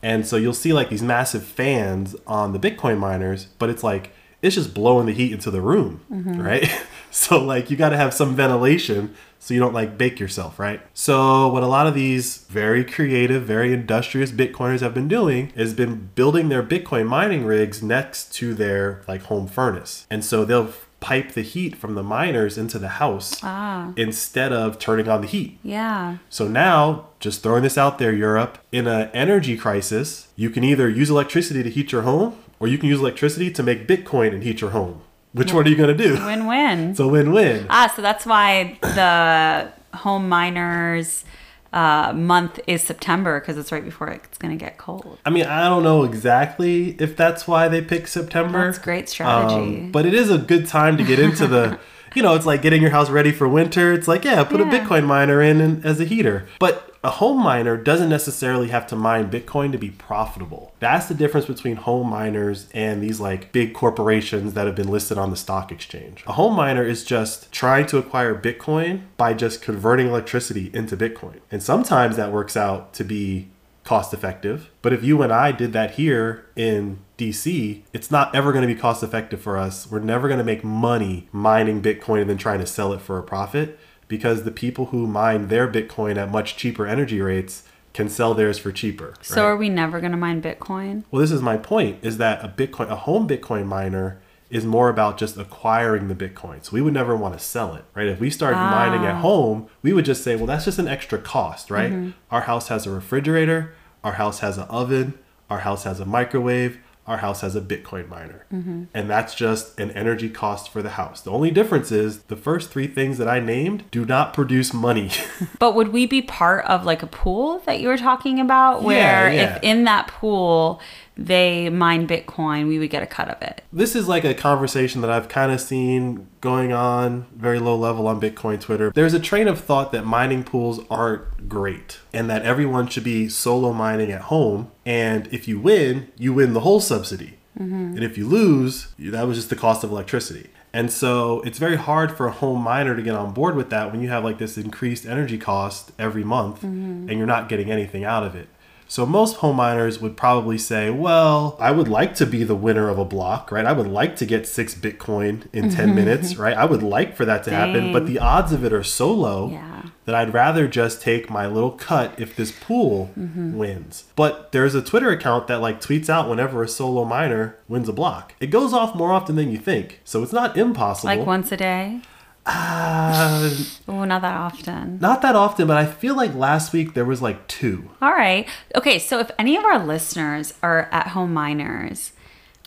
And 0.04 0.26
so 0.26 0.36
you'll 0.36 0.54
see 0.54 0.74
like 0.74 0.90
these 0.90 1.04
massive 1.04 1.44
fans 1.44 2.16
on 2.26 2.54
the 2.54 2.60
Bitcoin 2.60 2.98
miners, 2.98 3.46
but 3.60 3.70
it's 3.70 3.84
like, 3.84 4.12
it's 4.42 4.56
just 4.56 4.74
blowing 4.74 5.06
the 5.06 5.14
heat 5.14 5.32
into 5.32 5.52
the 5.52 5.62
room, 5.62 6.02
mm-hmm. 6.12 6.42
right? 6.42 6.70
so 7.12 7.44
like 7.44 7.70
you 7.70 7.78
got 7.78 7.90
to 7.90 7.98
have 7.98 8.14
some 8.14 8.36
ventilation 8.36 9.14
so 9.38 9.54
you 9.56 9.60
don't 9.60 9.74
like 9.74 9.98
bake 9.98 10.20
yourself, 10.20 10.60
right? 10.60 10.82
So 10.94 11.48
what 11.48 11.64
a 11.64 11.68
lot 11.68 11.88
of 11.88 11.96
these 11.96 12.38
very 12.50 12.84
creative, 12.84 13.44
very 13.44 13.74
industrious 13.74 14.32
Bitcoiners 14.32 14.82
have 14.82 14.94
been 14.94 15.08
doing 15.08 15.52
is 15.56 15.74
been 15.74 16.10
building 16.14 16.50
their 16.50 16.62
Bitcoin 16.62 17.08
mining 17.08 17.46
rigs 17.46 17.82
next 17.82 18.34
to 18.36 18.54
their 18.54 19.04
like 19.08 19.24
home 19.24 19.48
furnace. 19.48 20.06
And 20.12 20.24
so 20.24 20.46
they'll 20.46 20.72
pipe 21.02 21.32
the 21.34 21.42
heat 21.42 21.76
from 21.76 21.96
the 21.96 22.04
miners 22.04 22.58
into 22.58 22.78
the 22.80 22.88
house 23.02 23.42
Ah. 23.44 23.92
instead 23.98 24.54
of 24.54 24.78
turning 24.80 25.10
on 25.10 25.20
the 25.22 25.28
heat. 25.28 25.58
Yeah. 25.64 26.18
So 26.30 26.48
now, 26.48 27.08
just 27.20 27.42
throwing 27.44 27.64
this 27.64 27.78
out 27.78 27.98
there, 27.98 28.14
Europe, 28.14 28.60
in 28.72 28.86
an 28.88 29.10
energy 29.14 29.58
crisis, 29.58 30.28
you 30.38 30.50
can 30.50 30.64
either 30.64 30.88
use 30.88 31.10
electricity 31.10 31.64
to 31.64 31.70
heat 31.70 31.92
your 31.92 32.04
home 32.04 32.36
or 32.60 32.68
you 32.68 32.78
can 32.78 32.88
use 32.88 33.00
electricity 33.00 33.50
to 33.52 33.64
make 33.64 33.88
Bitcoin 33.88 34.32
and 34.34 34.44
heat 34.44 34.62
your 34.62 34.70
home. 34.70 35.02
Which 35.34 35.52
one 35.54 35.66
are 35.66 35.70
you 35.70 35.76
going 35.76 35.96
to 35.98 36.04
do? 36.08 36.14
Win 36.26 36.46
win. 36.46 36.92
It's 36.92 37.00
a 37.00 37.08
win-win. 37.08 37.66
Ah, 37.70 37.92
so 37.96 38.02
that's 38.02 38.26
why 38.26 38.78
the 38.82 39.72
home 39.98 40.30
miners 40.30 41.24
uh, 41.74 42.12
month 42.14 42.60
is 42.68 42.82
September 42.82 43.40
because 43.40 43.58
it's 43.58 43.72
right 43.72 43.84
before 43.84 44.10
it's 44.10 44.38
going 44.38 44.58
to 44.58 44.64
get 44.64 44.78
cold. 44.78 45.18
I 45.26 45.30
mean, 45.30 45.46
I 45.46 45.70
don't 45.70 45.84
know 45.84 46.04
exactly 46.04 46.96
if 47.00 47.16
that's 47.16 47.48
why 47.48 47.68
they 47.68 47.82
pick 47.82 48.08
September. 48.08 48.66
That's 48.66 48.78
great 48.78 49.08
strategy. 49.08 49.56
Um, 49.56 49.92
but 49.92 50.06
it 50.06 50.14
is 50.14 50.30
a 50.30 50.38
good 50.38 50.68
time 50.68 50.98
to 50.98 51.04
get 51.04 51.20
into 51.20 51.48
the, 51.48 51.80
you 52.16 52.24
know, 52.24 52.36
it's 52.36 52.46
like 52.46 52.62
getting 52.62 52.82
your 52.82 52.92
house 52.92 53.10
ready 53.10 53.32
for 53.32 53.48
winter. 53.48 53.94
It's 53.94 54.08
like, 54.08 54.26
yeah, 54.26 54.44
put 54.44 54.60
a 54.60 54.66
Bitcoin 54.66 55.06
miner 55.06 55.42
in 55.42 55.62
and, 55.62 55.86
as 55.86 56.02
a 56.02 56.06
heater. 56.06 56.48
But 56.60 56.91
a 57.04 57.10
home 57.10 57.42
miner 57.42 57.78
doesn't 57.78 58.10
necessarily 58.10 58.68
have 58.68 58.86
to 58.88 58.96
mine 58.96 59.32
Bitcoin 59.32 59.72
to 59.72 59.78
be 59.78 59.90
profitable. 59.90 60.74
That's 60.80 61.08
the 61.08 61.16
difference 61.16 61.48
between 61.48 61.78
home 61.78 62.08
miners 62.08 62.68
and 62.74 63.02
these 63.02 63.20
like 63.20 63.52
big 63.52 63.74
corporations 63.74 64.54
that 64.54 64.68
have 64.68 64.76
been 64.76 64.90
listed 64.90 65.18
on 65.18 65.32
the 65.32 65.36
stock 65.36 65.72
exchange. 65.72 66.24
A 66.28 66.34
home 66.34 66.56
miner 66.56 66.84
is 66.84 67.04
just 67.04 67.52
trying 67.52 67.88
to 67.88 67.98
acquire 67.98 68.40
Bitcoin 68.40 69.02
by 69.18 69.34
just 69.34 69.64
converting 69.64 70.08
electricity 70.08 70.70
into 70.74 70.96
Bitcoin. 70.96 71.40
And 71.50 71.64
sometimes 71.64 72.18
that 72.18 72.32
works 72.32 72.56
out 72.56 72.94
to 72.94 73.04
be 73.04 73.50
cost 73.84 74.14
effective. 74.14 74.70
But 74.84 74.94
if 74.94 75.04
you 75.04 75.24
and 75.24 75.34
I 75.34 75.52
did 75.52 75.74
that 75.74 75.96
here 75.96 76.46
in 76.56 77.00
DC, 77.18 77.82
it's 77.94 78.12
not 78.12 78.34
ever 78.36 78.52
going 78.52 78.68
to 78.68 78.74
be 78.74 78.80
cost 78.80 79.02
effective 79.02 79.42
for 79.42 79.58
us. 79.58 79.90
We're 79.90 80.00
never 80.00 80.28
going 80.28 80.38
to 80.38 80.44
make 80.44 80.64
money 80.64 81.28
mining 81.32 81.82
Bitcoin 81.82 82.22
and 82.22 82.30
then 82.30 82.38
trying 82.38 82.60
to 82.60 82.68
sell 82.68 82.94
it 82.94 83.02
for 83.02 83.18
a 83.18 83.24
profit 83.24 83.80
because 84.12 84.44
the 84.44 84.52
people 84.52 84.88
who 84.88 85.08
mine 85.08 85.48
their 85.48 85.72
Bitcoin 85.72 86.18
at 86.18 86.30
much 86.30 86.58
cheaper 86.58 86.86
energy 86.86 87.22
rates 87.22 87.64
can 87.94 88.10
sell 88.10 88.34
theirs 88.34 88.60
for 88.60 88.70
cheaper. 88.70 89.14
So 89.22 89.42
right? 89.42 89.52
are 89.52 89.56
we 89.56 89.70
never 89.70 90.02
going 90.02 90.12
to 90.12 90.18
mine 90.18 90.42
Bitcoin? 90.42 91.06
Well, 91.10 91.22
this 91.22 91.32
is 91.32 91.42
my 91.42 91.56
point 91.56 92.00
is 92.02 92.18
that 92.18 92.44
a 92.44 92.50
Bitcoin 92.50 92.90
a 92.90 92.98
home 92.98 93.26
Bitcoin 93.26 93.68
miner 93.68 94.22
is 94.50 94.66
more 94.66 94.90
about 94.90 95.18
just 95.18 95.38
acquiring 95.38 96.10
the 96.10 96.16
Bitcoin. 96.16 96.62
So 96.62 96.74
we 96.74 96.82
would 96.82 96.94
never 96.94 97.16
want 97.16 97.36
to 97.36 97.40
sell 97.40 97.74
it, 97.74 97.86
right? 97.96 98.08
If 98.08 98.20
we 98.20 98.30
started 98.30 98.58
ah. 98.58 98.70
mining 98.70 99.06
at 99.08 99.22
home, 99.22 99.70
we 99.82 99.94
would 99.94 100.04
just 100.04 100.26
say, 100.26 100.36
well, 100.36 100.46
that's 100.46 100.66
just 100.66 100.78
an 100.78 100.90
extra 100.90 101.18
cost, 101.18 101.72
right? 101.72 101.94
Mm-hmm. 101.94 102.10
Our 102.32 102.42
house 102.42 102.68
has 102.68 102.86
a 102.86 102.92
refrigerator, 102.92 103.74
our 104.04 104.14
house 104.14 104.40
has 104.40 104.58
an 104.58 104.66
oven, 104.68 105.18
our 105.50 105.60
house 105.60 105.86
has 105.86 106.02
a 106.02 106.06
microwave, 106.06 106.80
our 107.12 107.18
house 107.18 107.42
has 107.42 107.56
a 107.56 107.62
Bitcoin 107.62 108.08
miner. 108.08 108.46
Mm-hmm. 108.52 108.86
And 108.94 109.10
that's 109.10 109.36
just 109.36 109.80
an 109.80 109.92
energy 109.92 110.30
cost 110.30 110.72
for 110.72 110.82
the 110.82 110.92
house. 110.92 111.22
The 111.22 111.32
only 111.32 111.52
difference 111.52 111.92
is 111.92 112.24
the 112.24 112.36
first 112.36 112.72
three 112.72 112.88
things 112.88 113.18
that 113.18 113.28
I 113.28 113.40
named 113.40 113.84
do 113.92 114.06
not 114.06 114.34
produce 114.34 114.74
money. 114.74 115.12
But 115.60 115.76
would 115.76 115.90
we 115.90 116.06
be 116.06 116.22
part 116.22 116.66
of 116.66 116.86
like 116.86 117.04
a 117.04 117.08
pool 117.08 117.60
that 117.66 117.82
you 117.82 117.88
were 117.88 117.98
talking 117.98 118.40
about 118.40 118.84
where 118.84 119.32
yeah. 119.32 119.56
if 119.58 119.64
in 119.64 119.84
that 119.84 120.08
pool 120.08 120.82
they 121.18 121.70
mine 121.70 122.08
Bitcoin, 122.08 122.68
we 122.68 122.80
would 122.80 122.90
get 122.90 123.04
a 123.04 123.08
cut 123.08 123.30
of 123.30 123.42
it? 123.42 123.62
this 123.74 123.96
is 123.96 124.08
like 124.08 124.24
a 124.24 124.34
conversation 124.34 125.02
that 125.02 125.10
I've 125.10 125.30
kind 125.30 125.52
of 125.52 125.62
seen 125.62 126.28
going 126.42 126.74
on 126.74 127.26
very 127.36 127.60
low 127.60 127.76
level 127.76 128.08
on 128.08 128.20
Bitcoin 128.20 128.60
Twitter. 128.60 128.92
There's 128.92 129.14
a 129.14 129.20
train 129.20 129.48
of 129.48 129.60
thought 129.60 129.92
that 129.94 130.06
mining 130.06 130.44
pools 130.44 130.82
aren't 130.90 131.48
great 131.48 132.00
and 132.12 132.30
that 132.30 132.44
everyone 132.44 132.88
should 132.88 133.04
be 133.04 133.30
solo 133.30 133.72
mining 133.72 134.12
at 134.12 134.24
home. 134.24 134.72
And 134.86 135.28
if 135.32 135.48
you 135.48 135.60
win, 135.60 136.12
you 136.18 136.34
win 136.34 136.54
the 136.54 136.62
whole 136.62 136.82
subsidy. 136.82 137.38
Mm-hmm. 137.58 137.96
And 137.96 138.04
if 138.04 138.18
you 138.18 138.28
lose, 138.28 138.94
that 139.00 139.28
was 139.28 139.38
just 139.38 139.50
the 139.50 139.56
cost 139.56 139.84
of 139.84 139.92
electricity. 139.92 140.50
And 140.74 140.92
so 140.92 141.42
it's 141.42 141.58
very 141.58 141.76
hard 141.76 142.16
for 142.16 142.28
a 142.28 142.32
home 142.32 142.62
miner 142.62 142.96
to 142.96 143.02
get 143.02 143.16
on 143.16 143.34
board 143.34 143.56
with 143.56 143.70
that 143.72 143.92
when 143.92 144.02
you 144.02 144.10
have 144.10 144.24
like 144.24 144.38
this 144.38 144.58
increased 144.58 145.06
energy 145.06 145.38
cost 145.38 145.92
every 146.00 146.24
month 146.24 146.58
mm-hmm. 146.58 147.10
and 147.10 147.12
you're 147.12 147.28
not 147.28 147.50
getting 147.50 147.70
anything 147.72 148.04
out 148.04 148.24
of 148.24 148.36
it. 148.36 148.48
So 148.92 149.06
most 149.06 149.38
home 149.38 149.56
miners 149.56 150.02
would 150.02 150.18
probably 150.18 150.58
say, 150.58 150.90
well, 150.90 151.56
I 151.62 151.72
would 151.72 151.88
like 151.88 152.14
to 152.16 152.26
be 152.26 152.44
the 152.44 152.58
winner 152.58 152.90
of 152.90 153.00
a 153.00 153.06
block, 153.06 153.50
right? 153.50 153.66
I 153.66 153.72
would 153.72 153.88
like 153.88 154.18
to 154.18 154.26
get 154.26 154.46
six 154.46 154.76
Bitcoin 154.76 155.48
in 155.54 155.70
10 155.70 155.72
mm-hmm. 155.72 155.96
minutes, 155.96 156.36
right? 156.36 156.58
I 156.58 156.66
would 156.66 156.84
like 156.84 157.16
for 157.16 157.24
that 157.24 157.46
to 157.46 157.52
happen, 157.52 157.94
but 157.94 158.06
the 158.06 158.20
odds 158.20 158.52
of 158.52 158.66
it 158.66 158.74
are 158.74 158.84
so 158.84 159.10
low 159.14 159.50
Yeah. 159.50 159.84
that 160.04 160.14
I'd 160.14 160.34
rather 160.34 160.68
just 160.68 161.02
take 161.02 161.30
my 161.30 161.48
little 161.48 161.72
cut 161.72 162.20
if 162.20 162.36
this 162.36 162.52
pool 162.52 163.12
mm-hmm. 163.18 163.58
wins. 163.58 164.04
But 164.18 164.52
there's 164.52 164.76
a 164.76 164.82
Twitter 164.82 165.10
account 165.10 165.48
that 165.48 165.62
like 165.62 165.80
tweets 165.80 166.10
out 166.10 166.28
whenever 166.28 166.62
a 166.62 166.68
solo 166.68 167.06
miner 167.06 167.56
wins 167.70 167.88
a 167.88 167.94
block. 167.94 168.36
It 168.42 168.48
goes 168.48 168.74
off 168.74 168.94
more 168.94 169.14
often 169.14 169.38
than 169.38 169.54
you 169.54 169.58
think. 169.58 170.02
So 170.04 170.22
it's 170.22 170.34
not 170.34 170.58
impossible. 170.58 171.16
Like 171.16 171.26
once 171.26 171.50
a 171.54 171.58
day? 171.58 172.02
Uh, 172.46 173.50
Oh, 173.88 174.04
not 174.04 174.22
that 174.24 174.36
often. 174.36 174.98
not 175.00 175.22
that 175.22 175.36
often, 175.36 175.68
but 175.68 175.78
I 175.78 175.86
feel 175.86 176.16
like 176.16 176.34
last 176.34 176.74
week 176.74 176.94
there 176.94 177.06
was 177.06 177.22
like 177.22 177.48
two. 177.48 177.90
All 178.02 178.12
right. 178.12 178.48
Okay, 178.76 178.98
so 179.00 179.20
if 179.20 179.30
any 179.38 179.56
of 179.58 179.64
our 179.64 179.84
listeners 179.86 180.54
are 180.64 180.90
at 180.92 181.08
home 181.10 181.34
miners 181.34 182.14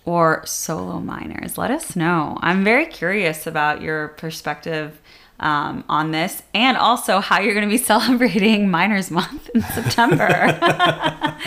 or 0.05 0.43
solo 0.47 1.01
miners, 1.01 1.59
let 1.59 1.71
us 1.71 1.97
know. 1.97 2.39
I'm 2.41 2.63
very 2.63 2.87
curious 2.87 3.47
about 3.47 3.83
your 3.83 4.09
perspective 4.09 5.01
um, 5.41 5.83
on 5.89 6.13
this 6.13 6.43
and 6.55 6.77
also 6.77 7.19
how 7.19 7.41
you're 7.41 7.55
going 7.55 7.69
to 7.69 7.71
be 7.75 7.77
celebrating 7.83 8.71
Miners 8.71 9.11
Month 9.11 9.49
in 9.55 9.63
September. 9.63 10.59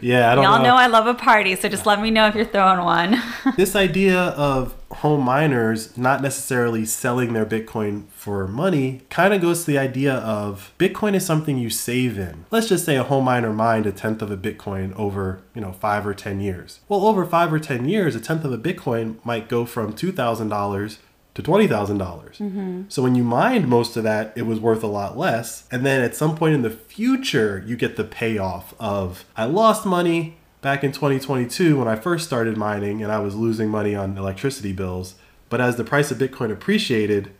Yeah, 0.00 0.32
I 0.32 0.34
don't 0.34 0.44
Y'all 0.44 0.58
know. 0.58 0.64
know 0.64 0.74
I 0.76 0.86
love 0.86 1.06
a 1.06 1.12
party, 1.12 1.54
so 1.56 1.68
just 1.68 1.84
let 1.84 2.00
me 2.00 2.10
know 2.10 2.26
if 2.26 2.34
you're 2.34 2.46
throwing 2.46 2.82
one. 2.82 3.20
this 3.58 3.76
idea 3.76 4.18
of 4.18 4.74
home 4.96 5.22
miners 5.22 5.96
not 5.96 6.22
necessarily 6.22 6.84
selling 6.86 7.32
their 7.32 7.46
Bitcoin 7.46 8.08
for 8.10 8.46
money 8.46 9.02
kind 9.10 9.34
of 9.34 9.40
goes 9.40 9.60
to 9.60 9.70
the 9.70 9.78
idea 9.78 10.14
of 10.14 10.72
Bitcoin 10.78 11.14
is 11.14 11.26
something 11.26 11.58
you 11.58 11.70
save 11.70 12.18
in. 12.18 12.44
Let's 12.50 12.68
just 12.68 12.84
say 12.84 12.96
a 12.96 13.02
home 13.02 13.24
miner 13.24 13.52
mined 13.52 13.86
a 13.86 13.92
tenth 13.92 14.22
of 14.22 14.30
a 14.30 14.36
Bitcoin 14.36 14.94
over, 14.96 15.42
you 15.54 15.60
know, 15.60 15.72
five 15.72 16.06
or 16.06 16.14
10 16.14 16.40
years. 16.40 16.80
Well, 16.88 17.06
over 17.06 17.24
five 17.26 17.52
or 17.52 17.58
10 17.58 17.88
years, 17.88 18.14
a 18.14 18.20
tenth 18.20 18.44
of 18.44 18.52
a 18.52 18.58
Bitcoin 18.58 19.24
might 19.24 19.48
go 19.48 19.66
from 19.66 19.92
$2,000 19.92 20.98
to 21.34 21.42
$20,000. 21.42 21.98
dollars 21.98 22.38
mm-hmm. 22.38 22.82
So 22.88 23.02
when 23.02 23.14
you 23.14 23.24
mined 23.24 23.68
most 23.68 23.96
of 23.96 24.04
that, 24.04 24.32
it 24.36 24.42
was 24.42 24.60
worth 24.60 24.82
a 24.82 24.88
lot 24.88 25.18
less. 25.18 25.66
And 25.70 25.84
then 25.84 26.00
at 26.00 26.14
some 26.14 26.36
point 26.36 26.54
in 26.54 26.62
the 26.62 26.70
future, 26.70 27.62
you 27.66 27.76
get 27.76 27.96
the 27.96 28.04
payoff 28.04 28.74
of 28.78 29.24
I 29.36 29.44
lost 29.46 29.84
money 29.84 30.36
back 30.64 30.82
in 30.82 30.92
2022 30.92 31.78
when 31.78 31.86
I 31.86 31.94
first 31.94 32.24
started 32.24 32.56
mining 32.56 33.02
and 33.02 33.12
I 33.12 33.18
was 33.18 33.36
losing 33.36 33.68
money 33.68 33.94
on 33.94 34.16
electricity 34.16 34.72
bills. 34.72 35.14
But 35.50 35.60
as 35.60 35.76
the 35.76 35.84
price 35.84 36.10
of 36.10 36.16
Bitcoin 36.16 36.50
appreciated, 36.50 37.32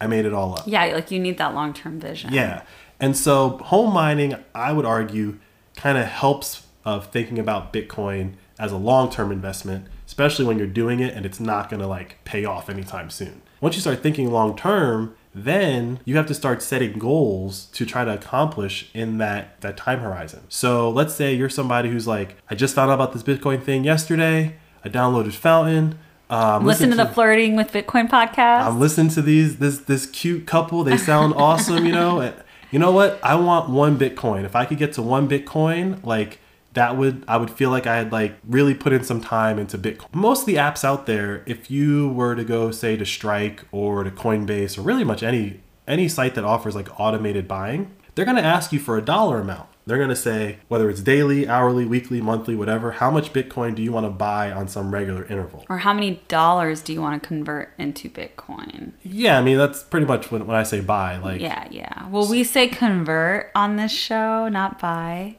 I 0.00 0.08
made 0.08 0.26
it 0.26 0.34
all 0.34 0.58
up. 0.58 0.64
yeah, 0.66 0.84
like 0.86 1.12
you 1.12 1.20
need 1.20 1.38
that 1.38 1.54
long 1.54 1.72
term 1.72 2.00
vision. 2.00 2.32
Yeah. 2.32 2.62
And 2.98 3.16
so 3.16 3.58
home 3.58 3.94
mining, 3.94 4.34
I 4.56 4.72
would 4.72 4.84
argue, 4.84 5.38
kind 5.76 5.96
of 5.96 6.06
helps 6.06 6.66
of 6.84 7.06
thinking 7.06 7.38
about 7.38 7.72
Bitcoin 7.72 8.34
as 8.58 8.72
a 8.72 8.76
long 8.76 9.08
term 9.08 9.30
investment, 9.30 9.86
especially 10.04 10.44
when 10.44 10.58
you're 10.58 10.66
doing 10.66 10.98
it 10.98 11.14
and 11.14 11.24
it's 11.24 11.38
not 11.38 11.70
going 11.70 11.80
to 11.80 11.86
like 11.86 12.24
pay 12.24 12.44
off 12.44 12.68
anytime 12.68 13.08
soon. 13.08 13.40
Once 13.60 13.76
you 13.76 13.82
start 13.82 14.02
thinking 14.02 14.32
long 14.32 14.56
term, 14.56 15.14
then 15.34 15.98
you 16.04 16.16
have 16.16 16.26
to 16.26 16.34
start 16.34 16.62
setting 16.62 16.98
goals 16.98 17.66
to 17.66 17.84
try 17.84 18.04
to 18.04 18.14
accomplish 18.14 18.90
in 18.94 19.18
that 19.18 19.60
that 19.62 19.76
time 19.76 20.00
horizon. 20.00 20.42
So 20.48 20.88
let's 20.88 21.14
say 21.14 21.34
you're 21.34 21.48
somebody 21.48 21.90
who's 21.90 22.06
like, 22.06 22.36
I 22.48 22.54
just 22.54 22.74
found 22.74 22.90
out 22.90 22.94
about 22.94 23.12
this 23.12 23.22
Bitcoin 23.22 23.62
thing 23.62 23.84
yesterday. 23.84 24.56
I 24.84 24.88
downloaded 24.88 25.32
Fountain. 25.32 25.98
Um, 26.30 26.64
Listen 26.64 26.90
to 26.90 26.96
the 26.96 27.06
flirting 27.06 27.56
with 27.56 27.72
Bitcoin 27.72 28.08
podcast. 28.08 28.66
I'm 28.66 28.80
listening 28.80 29.10
to 29.10 29.22
these 29.22 29.58
this 29.58 29.78
this 29.78 30.06
cute 30.06 30.46
couple. 30.46 30.84
They 30.84 30.96
sound 30.96 31.34
awesome, 31.36 31.84
you 31.84 31.92
know. 31.92 32.32
You 32.70 32.78
know 32.78 32.92
what? 32.92 33.20
I 33.22 33.34
want 33.36 33.70
one 33.70 33.98
Bitcoin. 33.98 34.44
If 34.44 34.56
I 34.56 34.64
could 34.64 34.78
get 34.78 34.92
to 34.94 35.02
one 35.02 35.28
Bitcoin, 35.28 36.04
like 36.04 36.40
that 36.74 36.96
would 36.96 37.24
I 37.26 37.36
would 37.36 37.50
feel 37.50 37.70
like 37.70 37.86
I 37.86 37.96
had 37.96 38.12
like 38.12 38.36
really 38.46 38.74
put 38.74 38.92
in 38.92 39.02
some 39.04 39.20
time 39.20 39.58
into 39.58 39.78
Bitcoin. 39.78 40.12
Most 40.12 40.40
of 40.40 40.46
the 40.46 40.56
apps 40.56 40.84
out 40.84 41.06
there, 41.06 41.42
if 41.46 41.70
you 41.70 42.08
were 42.10 42.34
to 42.34 42.44
go 42.44 42.70
say 42.70 42.96
to 42.96 43.06
Strike 43.06 43.62
or 43.72 44.04
to 44.04 44.10
Coinbase 44.10 44.76
or 44.76 44.82
really 44.82 45.04
much 45.04 45.22
any 45.22 45.60
any 45.88 46.08
site 46.08 46.34
that 46.34 46.44
offers 46.44 46.74
like 46.74 46.88
automated 47.00 47.46
buying, 47.48 47.90
they're 48.14 48.24
going 48.24 48.36
to 48.36 48.42
ask 48.42 48.72
you 48.72 48.78
for 48.78 48.96
a 48.96 49.02
dollar 49.02 49.40
amount. 49.40 49.68
They're 49.86 49.98
going 49.98 50.08
to 50.08 50.16
say 50.16 50.60
whether 50.68 50.88
it's 50.88 51.02
daily, 51.02 51.46
hourly, 51.46 51.84
weekly, 51.84 52.22
monthly, 52.22 52.56
whatever, 52.56 52.92
how 52.92 53.10
much 53.10 53.34
Bitcoin 53.34 53.74
do 53.74 53.82
you 53.82 53.92
want 53.92 54.06
to 54.06 54.10
buy 54.10 54.50
on 54.50 54.66
some 54.66 54.94
regular 54.94 55.24
interval? 55.26 55.66
or 55.68 55.78
how 55.78 55.92
many 55.92 56.22
dollars 56.28 56.80
do 56.80 56.94
you 56.94 57.02
want 57.02 57.22
to 57.22 57.26
convert 57.26 57.74
into 57.78 58.08
Bitcoin? 58.08 58.92
Yeah, 59.02 59.38
I 59.38 59.42
mean 59.42 59.58
that's 59.58 59.82
pretty 59.82 60.06
much 60.06 60.30
when, 60.30 60.46
when 60.46 60.56
I 60.56 60.62
say 60.62 60.80
buy, 60.80 61.18
like 61.18 61.40
Yeah, 61.40 61.68
yeah. 61.70 62.08
Well, 62.08 62.26
we 62.26 62.44
say 62.44 62.66
convert 62.66 63.50
on 63.54 63.76
this 63.76 63.92
show, 63.92 64.48
not 64.48 64.78
buy. 64.80 65.36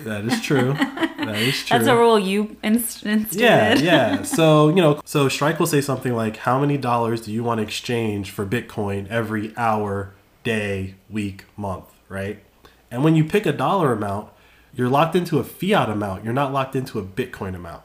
That 0.00 0.24
is 0.24 0.40
true. 0.40 0.72
that 0.74 1.36
is 1.36 1.64
true. 1.64 1.78
That's 1.78 1.88
a 1.88 1.96
rule 1.96 2.18
you 2.18 2.56
inst-. 2.62 3.04
Yeah, 3.04 3.74
yeah. 3.74 4.22
So, 4.22 4.68
you 4.68 4.76
know, 4.76 5.00
so 5.04 5.28
Strike 5.28 5.58
will 5.58 5.66
say 5.66 5.80
something 5.80 6.14
like, 6.14 6.38
How 6.38 6.58
many 6.60 6.76
dollars 6.76 7.20
do 7.22 7.32
you 7.32 7.42
want 7.42 7.58
to 7.58 7.62
exchange 7.62 8.30
for 8.30 8.44
Bitcoin 8.46 9.08
every 9.08 9.52
hour, 9.56 10.12
day, 10.44 10.94
week, 11.08 11.44
month, 11.56 11.86
right? 12.08 12.42
And 12.90 13.02
when 13.02 13.16
you 13.16 13.24
pick 13.24 13.46
a 13.46 13.52
dollar 13.52 13.92
amount, 13.92 14.30
you're 14.74 14.88
locked 14.88 15.16
into 15.16 15.38
a 15.38 15.44
fiat 15.44 15.88
amount. 15.88 16.24
You're 16.24 16.32
not 16.32 16.52
locked 16.52 16.76
into 16.76 16.98
a 16.98 17.04
Bitcoin 17.04 17.54
amount. 17.54 17.82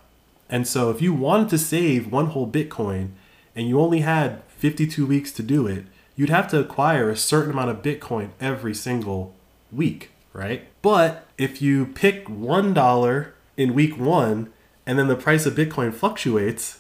And 0.50 0.68
so 0.68 0.90
if 0.90 1.02
you 1.02 1.14
wanted 1.14 1.50
to 1.50 1.58
save 1.58 2.12
one 2.12 2.28
whole 2.28 2.50
Bitcoin 2.50 3.12
and 3.56 3.68
you 3.68 3.80
only 3.80 4.02
had 4.02 4.44
52 4.50 5.06
weeks 5.06 5.32
to 5.32 5.44
do 5.44 5.66
it, 5.66 5.86
you'd 6.16 6.30
have 6.30 6.50
to 6.50 6.60
acquire 6.60 7.10
a 7.10 7.16
certain 7.16 7.52
amount 7.52 7.70
of 7.70 7.82
Bitcoin 7.82 8.32
every 8.40 8.76
single 8.76 9.34
week, 9.72 10.11
right? 10.34 10.68
But 10.82 11.28
if 11.38 11.62
you 11.62 11.88
pick 11.88 12.28
$1 12.28 13.32
in 13.58 13.74
week 13.74 13.98
one 13.98 14.52
and 14.86 14.98
then 14.98 15.08
the 15.08 15.16
price 15.16 15.46
of 15.46 15.54
Bitcoin 15.54 15.94
fluctuates, 15.94 16.80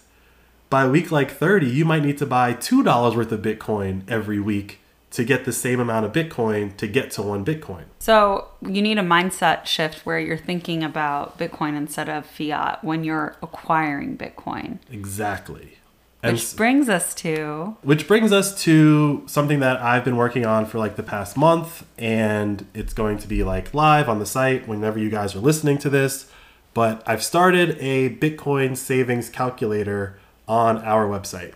by 0.70 0.88
week 0.88 1.12
like 1.12 1.32
30, 1.32 1.68
you 1.68 1.84
might 1.84 2.04
need 2.04 2.18
to 2.20 2.26
buy 2.26 2.54
$2 2.54 3.16
worth 3.16 3.32
of 3.32 3.42
Bitcoin 3.42 4.10
every 4.10 4.40
week 4.40 4.80
to 5.12 5.26
get 5.26 5.44
the 5.44 5.52
same 5.52 5.80
amount 5.80 6.06
of 6.06 6.14
Bitcoin 6.14 6.76
to 6.78 6.88
get 6.88 7.12
to 7.12 7.22
one 7.22 7.44
Bitcoin. 7.44 7.84
So 8.00 8.48
you 8.62 8.82
need 8.82 8.98
a 8.98 9.04
mindset 9.04 9.66
shift 9.66 10.06
where 10.06 10.18
you're 10.18 10.38
thinking 10.38 10.84
about 10.84 11.38
Bitcoin 11.38 11.76
instead 11.76 12.08
of 12.08 12.26
fiat 12.26 12.84
when 12.84 13.04
you're 13.04 13.36
acquiring 13.44 14.18
Bitcoin. 14.18 14.80
Exactly. 14.90 15.78
And 16.24 16.34
Which 16.34 16.56
brings 16.56 16.88
us 16.88 17.16
to 17.16 17.78
Which 17.82 18.08
brings 18.08 18.32
us 18.32 18.62
to 18.64 19.24
something 19.26 19.60
that 19.62 19.82
I've 19.82 20.06
been 20.06 20.18
working 20.18 20.46
on 20.46 20.68
for 20.68 20.78
like 20.78 20.96
the 20.96 21.04
past 21.04 21.36
month, 21.36 21.84
and 21.98 22.66
it's 22.76 22.94
going 22.94 23.18
to 23.20 23.28
be 23.28 23.44
like 23.44 23.74
live 23.74 24.08
on 24.08 24.20
the 24.20 24.26
site 24.26 24.68
whenever 24.68 25.00
you 25.00 25.10
guys 25.10 25.36
are 25.36 25.40
listening 25.40 25.80
to 25.80 25.90
this. 25.90 26.30
But 26.76 27.04
I've 27.08 27.24
started 27.24 27.76
a 27.80 28.16
Bitcoin 28.16 28.78
savings 28.78 29.30
calculator 29.30 30.20
on 30.48 30.78
our 30.80 31.08
website. 31.08 31.54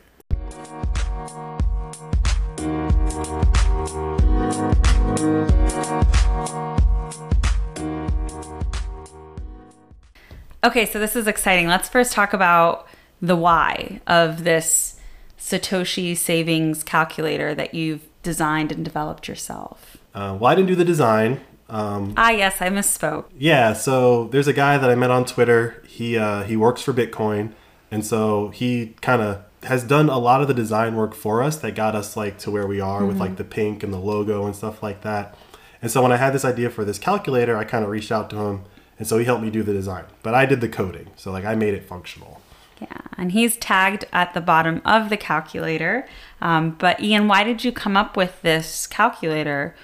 Okay, 10.64 10.88
so 10.88 11.00
this 11.00 11.16
is 11.16 11.28
exciting. 11.28 11.68
Let's 11.68 11.88
first 11.88 12.14
talk 12.14 12.34
about 12.34 12.88
the 13.22 13.36
why 13.36 14.02
of 14.08 14.44
this 14.44 15.00
Satoshi 15.40 16.16
savings 16.18 16.84
calculator 16.84 17.54
that 17.56 17.74
you've 17.74 18.08
designed 18.24 18.72
and 18.72 18.84
developed 18.84 19.28
yourself. 19.28 19.98
Uh, 20.14 20.36
well, 20.40 20.52
I 20.52 20.56
didn't 20.56 20.68
do 20.70 20.76
the 20.76 20.86
design. 20.86 21.42
Um, 21.70 22.14
Ah, 22.18 22.30
yes, 22.30 22.62
I 22.62 22.70
misspoke. 22.70 23.26
yeah, 23.38 23.74
so 23.74 24.26
there's 24.28 24.48
a 24.48 24.54
guy 24.54 24.78
that 24.78 24.90
I 24.90 24.96
met 24.96 25.12
on 25.12 25.26
Twitter. 25.26 25.84
He 25.88 26.18
uh, 26.18 26.44
he 26.44 26.56
works 26.56 26.82
for 26.82 26.94
Bitcoin, 26.94 27.54
and 27.92 28.06
so 28.06 28.50
he 28.50 28.96
kind 29.02 29.22
of 29.22 29.42
has 29.64 29.84
done 29.84 30.10
a 30.10 30.20
lot 30.20 30.42
of 30.42 30.48
the 30.48 30.54
design 30.54 30.96
work 30.96 31.16
for 31.16 31.42
us 31.42 31.58
that 31.58 31.74
got 31.74 31.96
us 31.96 32.16
like 32.16 32.38
to 32.38 32.52
where 32.52 32.68
we 32.68 32.80
are 32.80 33.04
with 33.04 33.18
like 33.18 33.38
the 33.38 33.44
pink 33.44 33.82
and 33.82 33.92
the 33.92 33.98
logo 33.98 34.46
and 34.46 34.56
stuff 34.56 34.84
like 34.84 35.02
that. 35.02 35.36
And 35.82 35.90
so 35.90 36.04
when 36.04 36.12
I 36.12 36.18
had 36.18 36.34
this 36.34 36.46
idea 36.46 36.70
for 36.70 36.86
this 36.86 37.00
calculator, 37.00 37.58
I 37.58 37.64
kind 37.64 37.84
of 37.84 37.90
reached 37.90 38.12
out 38.12 38.30
to 38.30 38.38
him, 38.38 38.64
and 39.00 39.08
so 39.08 39.18
he 39.18 39.26
helped 39.26 39.42
me 39.44 39.50
do 39.50 39.64
the 39.64 39.74
design. 39.74 40.06
But 40.22 40.36
I 40.36 40.46
did 40.46 40.62
the 40.62 40.70
coding, 40.70 41.10
so 41.16 41.32
like 41.32 41.46
I 41.46 41.56
made 41.56 41.74
it 41.74 41.84
functional. 41.84 42.42
Yeah, 42.82 43.02
and 43.18 43.32
he's 43.32 43.56
tagged 43.58 44.06
at 44.12 44.34
the 44.34 44.42
bottom 44.42 44.82
of 44.84 45.10
the 45.10 45.18
calculator. 45.18 46.08
Um, 46.42 46.72
but 46.72 47.00
Ian, 47.00 47.28
why 47.28 47.44
did 47.44 47.64
you 47.64 47.72
come 47.72 47.96
up 47.96 48.18
with 48.18 48.42
this 48.42 48.86
calculator? 48.88 49.76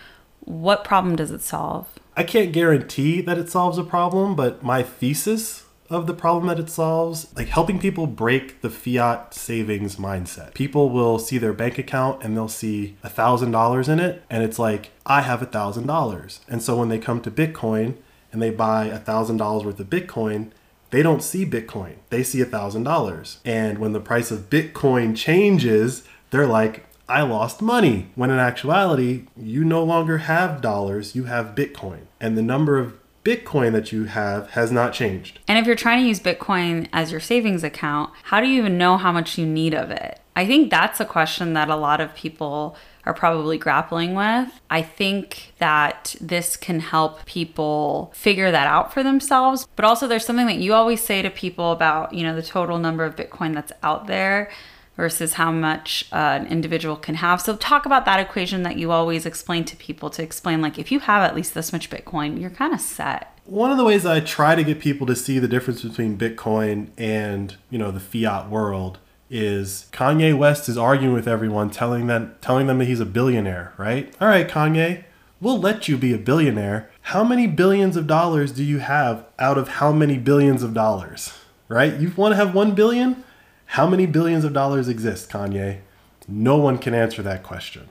What 0.41 0.83
problem 0.83 1.15
does 1.15 1.31
it 1.31 1.41
solve? 1.41 1.87
I 2.17 2.23
can't 2.23 2.51
guarantee 2.51 3.21
that 3.21 3.37
it 3.37 3.49
solves 3.49 3.77
a 3.77 3.83
problem, 3.83 4.35
but 4.35 4.61
my 4.61 4.83
thesis 4.83 5.65
of 5.89 6.07
the 6.07 6.13
problem 6.13 6.47
that 6.47 6.59
it 6.59 6.69
solves, 6.69 7.27
like 7.35 7.47
helping 7.47 7.77
people 7.77 8.07
break 8.07 8.61
the 8.61 8.69
fiat 8.69 9.33
savings 9.33 9.97
mindset. 9.97 10.53
People 10.53 10.89
will 10.89 11.19
see 11.19 11.37
their 11.37 11.53
bank 11.53 11.77
account 11.77 12.23
and 12.23 12.35
they'll 12.35 12.47
see 12.47 12.95
a 13.03 13.09
thousand 13.09 13.51
dollars 13.51 13.89
in 13.89 13.99
it, 13.99 14.23
and 14.29 14.43
it's 14.43 14.57
like, 14.57 14.91
I 15.05 15.21
have 15.21 15.41
a 15.41 15.45
thousand 15.45 15.87
dollars. 15.87 16.39
And 16.47 16.63
so 16.63 16.77
when 16.77 16.89
they 16.89 16.97
come 16.97 17.21
to 17.21 17.31
Bitcoin 17.31 17.95
and 18.31 18.41
they 18.41 18.51
buy 18.51 18.85
a 18.85 18.99
thousand 18.99 19.37
dollars 19.37 19.65
worth 19.65 19.79
of 19.79 19.89
Bitcoin, 19.89 20.51
they 20.91 21.01
don't 21.01 21.23
see 21.23 21.45
Bitcoin. 21.45 21.95
They 22.09 22.23
see 22.23 22.41
a 22.41 22.45
thousand 22.45 22.83
dollars. 22.83 23.39
And 23.43 23.79
when 23.79 23.93
the 23.93 23.99
price 23.99 24.29
of 24.29 24.49
Bitcoin 24.49 25.15
changes, 25.15 26.03
they're 26.29 26.47
like, 26.47 26.85
I 27.09 27.23
lost 27.23 27.61
money. 27.61 28.09
When 28.15 28.29
in 28.29 28.39
actuality, 28.39 29.25
you 29.35 29.65
no 29.65 29.83
longer 29.83 30.19
have 30.19 30.61
dollars, 30.61 31.15
you 31.15 31.25
have 31.25 31.55
Bitcoin. 31.55 32.01
And 32.19 32.37
the 32.37 32.41
number 32.41 32.77
of 32.77 32.97
Bitcoin 33.23 33.71
that 33.73 33.91
you 33.91 34.05
have 34.05 34.51
has 34.51 34.71
not 34.71 34.93
changed. 34.93 35.39
And 35.47 35.57
if 35.57 35.65
you're 35.65 35.75
trying 35.75 36.01
to 36.01 36.07
use 36.07 36.19
Bitcoin 36.19 36.87
as 36.91 37.11
your 37.11 37.19
savings 37.19 37.63
account, 37.63 38.11
how 38.23 38.41
do 38.41 38.47
you 38.47 38.59
even 38.59 38.77
know 38.77 38.97
how 38.97 39.11
much 39.11 39.37
you 39.37 39.45
need 39.45 39.73
of 39.73 39.91
it? 39.91 40.19
I 40.35 40.45
think 40.45 40.71
that's 40.71 40.99
a 40.99 41.05
question 41.05 41.53
that 41.53 41.69
a 41.69 41.75
lot 41.75 42.01
of 42.01 42.15
people 42.15 42.75
are 43.05 43.13
probably 43.13 43.57
grappling 43.57 44.13
with. 44.13 44.49
I 44.69 44.81
think 44.81 45.53
that 45.59 46.15
this 46.21 46.55
can 46.55 46.79
help 46.79 47.25
people 47.25 48.11
figure 48.15 48.51
that 48.51 48.67
out 48.67 48.93
for 48.93 49.03
themselves. 49.03 49.67
But 49.75 49.85
also, 49.85 50.07
there's 50.07 50.25
something 50.25 50.47
that 50.47 50.57
you 50.57 50.73
always 50.73 51.01
say 51.01 51.21
to 51.21 51.29
people 51.29 51.71
about, 51.71 52.13
you 52.13 52.23
know, 52.23 52.35
the 52.35 52.43
total 52.43 52.77
number 52.77 53.03
of 53.03 53.15
Bitcoin 53.15 53.53
that's 53.53 53.71
out 53.83 54.07
there 54.07 54.51
versus 54.97 55.33
how 55.33 55.51
much 55.51 56.05
uh, 56.11 56.15
an 56.39 56.47
individual 56.47 56.95
can 56.95 57.15
have. 57.15 57.41
So, 57.41 57.55
talk 57.55 57.85
about 57.85 58.05
that 58.05 58.19
equation 58.19 58.63
that 58.63 58.77
you 58.77 58.91
always 58.91 59.25
explain 59.25 59.65
to 59.65 59.75
people 59.75 60.09
to 60.11 60.21
explain, 60.23 60.61
like, 60.61 60.77
if 60.77 60.91
you 60.91 60.99
have 60.99 61.23
at 61.23 61.35
least 61.35 61.53
this 61.53 61.73
much 61.73 61.89
Bitcoin, 61.89 62.39
you're 62.39 62.49
kind 62.49 62.73
of 62.73 62.81
set. 62.81 63.37
One 63.45 63.71
of 63.71 63.77
the 63.77 63.83
ways 63.83 64.05
I 64.05 64.19
try 64.19 64.55
to 64.55 64.63
get 64.63 64.79
people 64.79 65.07
to 65.07 65.15
see 65.15 65.39
the 65.39 65.47
difference 65.47 65.81
between 65.81 66.17
Bitcoin 66.17 66.89
and, 66.97 67.55
you 67.69 67.79
know, 67.79 67.91
the 67.91 67.99
fiat 67.99 68.49
world 68.49 68.99
is 69.31 69.87
Kanye 69.93 70.37
West 70.37 70.67
is 70.67 70.77
arguing 70.77 71.13
with 71.13 71.25
everyone 71.27 71.69
telling 71.69 72.07
them 72.07 72.35
telling 72.41 72.67
them 72.67 72.79
that 72.79 72.85
he's 72.85 72.99
a 72.99 73.05
billionaire, 73.05 73.73
right? 73.77 74.13
All 74.19 74.27
right, 74.27 74.47
Kanye, 74.47 75.05
we'll 75.39 75.57
let 75.57 75.87
you 75.87 75.97
be 75.97 76.13
a 76.13 76.17
billionaire. 76.17 76.91
How 77.01 77.23
many 77.23 77.47
billions 77.47 77.95
of 77.95 78.05
dollars 78.05 78.51
do 78.51 78.63
you 78.63 78.79
have 78.79 79.25
out 79.39 79.57
of 79.57 79.69
how 79.69 79.93
many 79.93 80.17
billions 80.17 80.61
of 80.61 80.73
dollars? 80.73 81.33
Right? 81.69 81.97
You 81.97 82.11
want 82.17 82.33
to 82.33 82.35
have 82.35 82.53
1 82.53 82.75
billion? 82.75 83.23
How 83.67 83.87
many 83.87 84.05
billions 84.05 84.43
of 84.43 84.51
dollars 84.51 84.89
exist, 84.89 85.29
Kanye? 85.29 85.79
No 86.27 86.57
one 86.57 86.77
can 86.77 86.93
answer 86.93 87.21
that 87.21 87.43
question. 87.43 87.87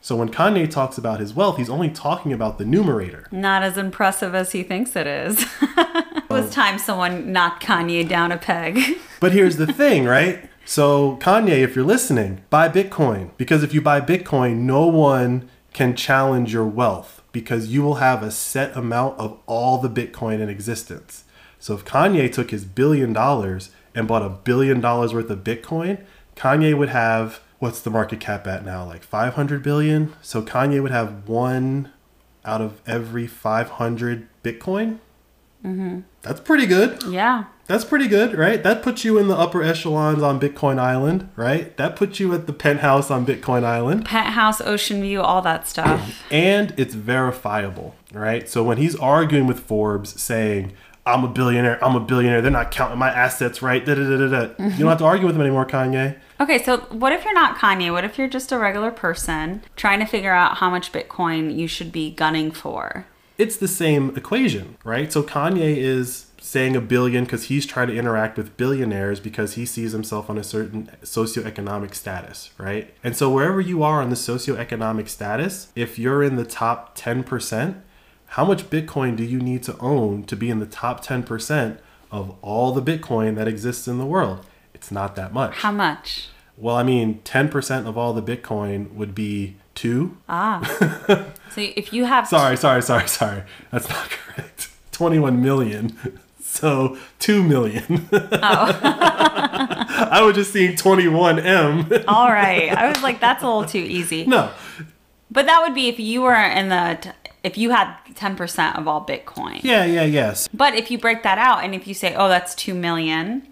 So 0.00 0.14
when 0.14 0.28
Kanye 0.28 0.70
talks 0.70 0.96
about 0.96 1.18
his 1.18 1.34
wealth, 1.34 1.56
he's 1.56 1.70
only 1.70 1.90
talking 1.90 2.32
about 2.32 2.58
the 2.58 2.64
numerator. 2.64 3.26
Not 3.32 3.64
as 3.64 3.76
impressive 3.76 4.34
as 4.34 4.52
he 4.52 4.62
thinks 4.62 4.94
it 4.94 5.08
is. 5.08 5.44
it 5.62 6.30
was 6.30 6.44
um, 6.44 6.50
time 6.50 6.78
someone 6.78 7.32
knocked 7.32 7.64
Kanye 7.64 8.08
down 8.08 8.30
a 8.30 8.36
peg. 8.36 8.80
But 9.18 9.32
here's 9.32 9.56
the 9.56 9.66
thing, 9.66 10.04
right? 10.04 10.50
So, 10.64 11.16
Kanye, 11.20 11.58
if 11.62 11.76
you're 11.76 11.84
listening, 11.84 12.42
buy 12.50 12.68
Bitcoin. 12.68 13.30
Because 13.36 13.62
if 13.62 13.74
you 13.74 13.80
buy 13.82 14.00
Bitcoin, 14.00 14.58
no 14.60 14.86
one 14.86 15.48
can 15.72 15.94
challenge 15.94 16.52
your 16.52 16.64
wealth 16.66 17.22
because 17.32 17.68
you 17.68 17.82
will 17.82 17.96
have 17.96 18.22
a 18.22 18.30
set 18.30 18.76
amount 18.76 19.18
of 19.18 19.38
all 19.46 19.78
the 19.78 19.90
Bitcoin 19.90 20.40
in 20.40 20.48
existence. 20.48 21.24
So, 21.58 21.74
if 21.74 21.84
Kanye 21.84 22.32
took 22.32 22.50
his 22.50 22.64
billion 22.64 23.12
dollars 23.12 23.70
and 23.94 24.08
bought 24.08 24.22
a 24.22 24.28
billion 24.30 24.80
dollars 24.80 25.12
worth 25.12 25.30
of 25.30 25.44
Bitcoin, 25.44 26.02
Kanye 26.36 26.76
would 26.76 26.88
have 26.90 27.40
what's 27.58 27.80
the 27.80 27.90
market 27.90 28.20
cap 28.20 28.46
at 28.46 28.64
now? 28.64 28.84
Like 28.84 29.02
500 29.02 29.62
billion? 29.62 30.12
So, 30.22 30.42
Kanye 30.42 30.82
would 30.82 30.90
have 30.90 31.28
one 31.28 31.90
out 32.44 32.60
of 32.60 32.80
every 32.86 33.26
500 33.26 34.28
Bitcoin? 34.42 34.98
Mhm. 35.64 36.02
That's 36.22 36.40
pretty 36.40 36.66
good. 36.66 37.02
Yeah. 37.04 37.44
That's 37.66 37.84
pretty 37.84 38.08
good, 38.08 38.36
right? 38.36 38.62
That 38.62 38.82
puts 38.82 39.04
you 39.04 39.18
in 39.18 39.28
the 39.28 39.36
upper 39.36 39.62
echelons 39.62 40.22
on 40.22 40.38
Bitcoin 40.38 40.78
Island, 40.78 41.30
right? 41.34 41.74
That 41.76 41.96
puts 41.96 42.20
you 42.20 42.34
at 42.34 42.46
the 42.46 42.52
penthouse 42.52 43.10
on 43.10 43.24
Bitcoin 43.24 43.64
Island. 43.64 44.04
Penthouse, 44.04 44.60
ocean 44.60 45.00
view, 45.00 45.22
all 45.22 45.40
that 45.42 45.66
stuff. 45.66 46.22
And 46.30 46.74
it's 46.76 46.94
verifiable, 46.94 47.94
right? 48.12 48.48
So 48.48 48.64
when 48.64 48.78
he's 48.78 48.96
arguing 48.96 49.46
with 49.46 49.60
Forbes 49.60 50.20
saying, 50.20 50.72
I'm 51.06 51.22
a 51.22 51.28
billionaire, 51.28 51.82
I'm 51.84 51.94
a 51.94 52.00
billionaire, 52.00 52.42
they're 52.42 52.50
not 52.50 52.70
counting 52.70 52.98
my 52.98 53.10
assets 53.10 53.62
right, 53.62 53.84
da 53.84 53.94
da 53.94 54.02
da 54.02 54.16
da 54.16 54.28
da. 54.28 54.40
You 54.40 54.46
don't 54.46 54.70
mm-hmm. 54.70 54.86
have 54.88 54.98
to 54.98 55.04
argue 55.04 55.26
with 55.26 55.36
him 55.36 55.42
anymore, 55.42 55.66
Kanye. 55.66 56.18
Okay, 56.40 56.62
so 56.62 56.78
what 56.90 57.12
if 57.12 57.24
you're 57.24 57.34
not 57.34 57.58
Kanye? 57.58 57.92
What 57.92 58.04
if 58.04 58.18
you're 58.18 58.28
just 58.28 58.52
a 58.52 58.58
regular 58.58 58.90
person 58.90 59.62
trying 59.76 60.00
to 60.00 60.06
figure 60.06 60.32
out 60.32 60.58
how 60.58 60.70
much 60.70 60.92
Bitcoin 60.92 61.56
you 61.56 61.68
should 61.68 61.92
be 61.92 62.10
gunning 62.10 62.50
for? 62.50 63.06
It's 63.36 63.56
the 63.56 63.68
same 63.68 64.16
equation, 64.16 64.76
right? 64.84 65.12
So 65.12 65.22
Kanye 65.22 65.76
is 65.76 66.26
saying 66.44 66.76
a 66.76 66.80
billion 66.80 67.24
because 67.24 67.44
he's 67.44 67.64
trying 67.64 67.88
to 67.88 67.96
interact 67.96 68.36
with 68.36 68.54
billionaires 68.58 69.18
because 69.18 69.54
he 69.54 69.64
sees 69.64 69.92
himself 69.92 70.28
on 70.28 70.36
a 70.36 70.44
certain 70.44 70.90
socioeconomic 71.02 71.94
status, 71.94 72.50
right? 72.58 72.92
And 73.02 73.16
so 73.16 73.30
wherever 73.30 73.62
you 73.62 73.82
are 73.82 74.02
on 74.02 74.10
the 74.10 74.14
socioeconomic 74.14 75.08
status, 75.08 75.72
if 75.74 75.98
you're 75.98 76.22
in 76.22 76.36
the 76.36 76.44
top 76.44 76.96
10%, 76.98 77.80
how 78.26 78.44
much 78.44 78.68
Bitcoin 78.68 79.16
do 79.16 79.24
you 79.24 79.40
need 79.40 79.62
to 79.62 79.78
own 79.78 80.24
to 80.24 80.36
be 80.36 80.50
in 80.50 80.60
the 80.60 80.66
top 80.66 81.02
10% 81.02 81.78
of 82.10 82.36
all 82.42 82.72
the 82.72 82.82
Bitcoin 82.82 83.36
that 83.36 83.48
exists 83.48 83.88
in 83.88 83.96
the 83.96 84.06
world? 84.06 84.44
It's 84.74 84.90
not 84.90 85.16
that 85.16 85.32
much. 85.32 85.54
How 85.54 85.72
much? 85.72 86.28
Well, 86.58 86.76
I 86.76 86.82
mean, 86.82 87.22
10% 87.24 87.86
of 87.86 87.96
all 87.96 88.12
the 88.12 88.22
Bitcoin 88.22 88.92
would 88.92 89.14
be 89.14 89.56
two. 89.74 90.18
Ah. 90.28 90.60
so 91.50 91.62
if 91.62 91.90
you 91.94 92.04
have 92.04 92.28
Sorry, 92.28 92.58
sorry, 92.58 92.82
sorry, 92.82 93.08
sorry. 93.08 93.44
That's 93.70 93.88
not 93.88 94.10
correct. 94.10 94.68
21 94.92 95.42
million. 95.42 95.96
So 96.54 96.96
2 97.18 97.42
million. 97.42 98.08
Oh. 98.12 98.20
I 98.80 100.22
was 100.24 100.36
just 100.36 100.52
seeing 100.52 100.76
21M. 100.76 102.04
All 102.06 102.28
right. 102.28 102.70
I 102.70 102.88
was 102.88 103.02
like, 103.02 103.18
that's 103.18 103.42
a 103.42 103.46
little 103.46 103.64
too 103.64 103.78
easy. 103.80 104.24
no. 104.24 104.50
But 105.32 105.46
that 105.46 105.62
would 105.62 105.74
be 105.74 105.88
if 105.88 105.98
you 105.98 106.22
were 106.22 106.34
in 106.36 106.68
the, 106.68 106.96
t- 107.00 107.10
if 107.42 107.58
you 107.58 107.70
had 107.70 107.96
10% 108.12 108.78
of 108.78 108.86
all 108.86 109.04
Bitcoin. 109.04 109.64
Yeah, 109.64 109.84
yeah, 109.84 110.04
yes. 110.04 110.46
But 110.54 110.74
if 110.74 110.92
you 110.92 110.98
break 110.98 111.24
that 111.24 111.38
out 111.38 111.64
and 111.64 111.74
if 111.74 111.88
you 111.88 111.94
say, 111.94 112.14
oh, 112.14 112.28
that's 112.28 112.54
2 112.54 112.72
million. 112.72 113.48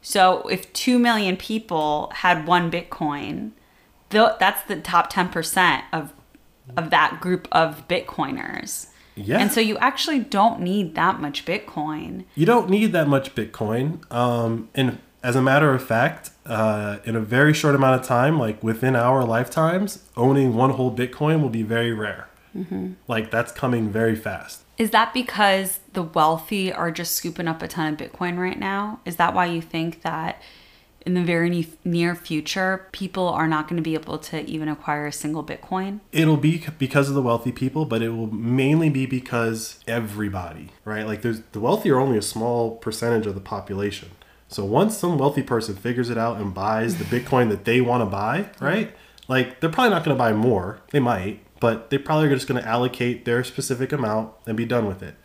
So 0.00 0.48
if 0.48 0.72
2 0.72 0.98
million 0.98 1.36
people 1.36 2.10
had 2.14 2.46
one 2.46 2.70
Bitcoin, 2.70 3.50
th- 4.08 4.38
that's 4.40 4.62
the 4.62 4.76
top 4.80 5.12
10% 5.12 5.82
of, 5.92 6.14
of 6.78 6.88
that 6.88 7.20
group 7.20 7.46
of 7.52 7.86
Bitcoiners. 7.88 8.86
Yeah. 9.18 9.38
And 9.38 9.50
so 9.52 9.60
you 9.60 9.76
actually 9.78 10.20
don't 10.20 10.60
need 10.60 10.94
that 10.94 11.20
much 11.20 11.44
Bitcoin. 11.44 12.24
You 12.34 12.46
don't 12.46 12.70
need 12.70 12.92
that 12.92 13.08
much 13.08 13.34
Bitcoin. 13.34 14.10
Um, 14.12 14.68
and 14.74 14.98
as 15.22 15.36
a 15.36 15.42
matter 15.42 15.74
of 15.74 15.82
fact, 15.82 16.30
uh, 16.46 16.98
in 17.04 17.16
a 17.16 17.20
very 17.20 17.52
short 17.52 17.74
amount 17.74 18.00
of 18.00 18.06
time, 18.06 18.38
like 18.38 18.62
within 18.62 18.94
our 18.94 19.24
lifetimes, 19.24 20.04
owning 20.16 20.54
one 20.54 20.70
whole 20.70 20.94
Bitcoin 20.94 21.42
will 21.42 21.50
be 21.50 21.62
very 21.62 21.92
rare. 21.92 22.28
Like 23.06 23.30
that's 23.30 23.52
coming 23.52 23.88
very 23.88 24.16
fast. 24.16 24.62
Is 24.78 24.90
that 24.90 25.14
because 25.14 25.78
the 25.92 26.02
wealthy 26.02 26.72
are 26.72 26.90
just 26.90 27.14
scooping 27.14 27.46
up 27.46 27.62
a 27.62 27.68
ton 27.68 27.92
of 27.92 27.98
Bitcoin 28.00 28.36
right 28.38 28.58
now? 28.58 29.00
Is 29.04 29.16
that 29.16 29.32
why 29.32 29.46
you 29.46 29.62
think 29.62 30.02
that 30.02 30.42
in 31.06 31.14
the 31.14 31.22
very 31.22 31.66
near 31.84 32.14
future, 32.14 32.86
people 32.92 33.28
are 33.28 33.48
not 33.48 33.68
going 33.68 33.76
to 33.76 33.82
be 33.82 33.94
able 33.94 34.18
to 34.18 34.44
even 34.44 34.68
acquire 34.68 35.06
a 35.06 35.12
single 35.12 35.44
Bitcoin? 35.44 36.00
It'll 36.12 36.36
be 36.36 36.64
because 36.78 37.08
of 37.08 37.14
the 37.14 37.22
wealthy 37.22 37.52
people, 37.52 37.84
but 37.84 38.02
it 38.02 38.10
will 38.10 38.32
mainly 38.32 38.90
be 38.90 39.06
because 39.06 39.80
everybody, 39.86 40.70
right? 40.84 41.06
Like 41.06 41.22
there's 41.22 41.40
the 41.52 41.60
wealthy 41.60 41.90
are 41.90 41.98
only 41.98 42.18
a 42.18 42.22
small 42.22 42.76
percentage 42.76 43.26
of 43.26 43.34
the 43.34 43.40
population. 43.40 44.10
So 44.48 44.64
once 44.64 44.96
some 44.96 45.18
wealthy 45.18 45.42
person 45.42 45.76
figures 45.76 46.10
it 46.10 46.18
out 46.18 46.38
and 46.38 46.54
buys 46.54 46.96
the 46.96 47.04
Bitcoin 47.04 47.50
that 47.50 47.64
they 47.64 47.80
want 47.80 48.00
to 48.02 48.06
buy, 48.06 48.50
right? 48.60 48.94
Like 49.28 49.60
they're 49.60 49.70
probably 49.70 49.90
not 49.90 50.04
going 50.04 50.16
to 50.16 50.18
buy 50.18 50.32
more. 50.32 50.80
They 50.90 51.00
might, 51.00 51.40
but 51.60 51.90
they 51.90 51.98
probably 51.98 52.28
are 52.28 52.34
just 52.34 52.48
going 52.48 52.60
to 52.60 52.66
allocate 52.66 53.24
their 53.24 53.44
specific 53.44 53.92
amount 53.92 54.32
and 54.46 54.56
be 54.56 54.64
done 54.64 54.86
with 54.86 55.02
it. 55.02 55.16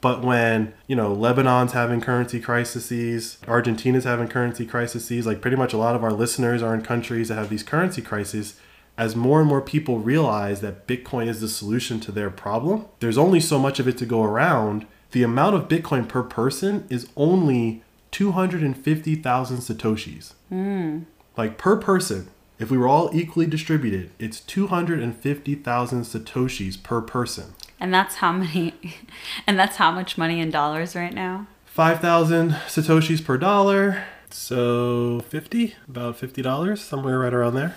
But 0.00 0.22
when, 0.22 0.72
you 0.86 0.96
know, 0.96 1.14
Lebanon's 1.14 1.72
having 1.72 2.00
currency 2.00 2.40
crises, 2.40 3.38
Argentina's 3.46 4.04
having 4.04 4.28
currency 4.28 4.64
crises, 4.64 5.26
like 5.26 5.40
pretty 5.42 5.56
much 5.56 5.72
a 5.72 5.78
lot 5.78 5.94
of 5.94 6.02
our 6.02 6.12
listeners 6.12 6.62
are 6.62 6.74
in 6.74 6.82
countries 6.82 7.28
that 7.28 7.34
have 7.34 7.50
these 7.50 7.62
currency 7.62 8.00
crises, 8.00 8.58
as 8.96 9.16
more 9.16 9.40
and 9.40 9.48
more 9.48 9.60
people 9.60 9.98
realize 9.98 10.60
that 10.60 10.86
Bitcoin 10.86 11.26
is 11.26 11.40
the 11.40 11.48
solution 11.48 12.00
to 12.00 12.12
their 12.12 12.30
problem, 12.30 12.86
there's 13.00 13.18
only 13.18 13.40
so 13.40 13.58
much 13.58 13.78
of 13.78 13.88
it 13.88 13.96
to 13.98 14.06
go 14.06 14.22
around. 14.22 14.86
The 15.12 15.22
amount 15.22 15.56
of 15.56 15.68
Bitcoin 15.68 16.06
per 16.08 16.22
person 16.22 16.86
is 16.90 17.08
only 17.16 17.82
250,000 18.10 19.56
Satoshis. 19.58 20.34
Hmm. 20.48 21.00
Like 21.36 21.56
per 21.56 21.76
person, 21.76 22.28
if 22.58 22.70
we 22.70 22.76
were 22.76 22.88
all 22.88 23.10
equally 23.14 23.46
distributed, 23.46 24.10
it's 24.18 24.40
250,000 24.40 26.02
Satoshis 26.02 26.82
per 26.82 27.00
person. 27.00 27.54
And 27.80 27.92
that's 27.92 28.16
how 28.16 28.32
many, 28.32 28.74
and 29.46 29.58
that's 29.58 29.76
how 29.76 29.90
much 29.90 30.18
money 30.18 30.40
in 30.40 30.50
dollars 30.50 30.94
right 30.94 31.14
now? 31.14 31.46
5,000 31.64 32.50
Satoshis 32.50 33.24
per 33.24 33.38
dollar. 33.38 34.04
So 34.30 35.20
50, 35.28 35.74
about 35.88 36.16
$50, 36.20 36.78
somewhere 36.78 37.18
right 37.18 37.34
around 37.34 37.54
there. 37.54 37.74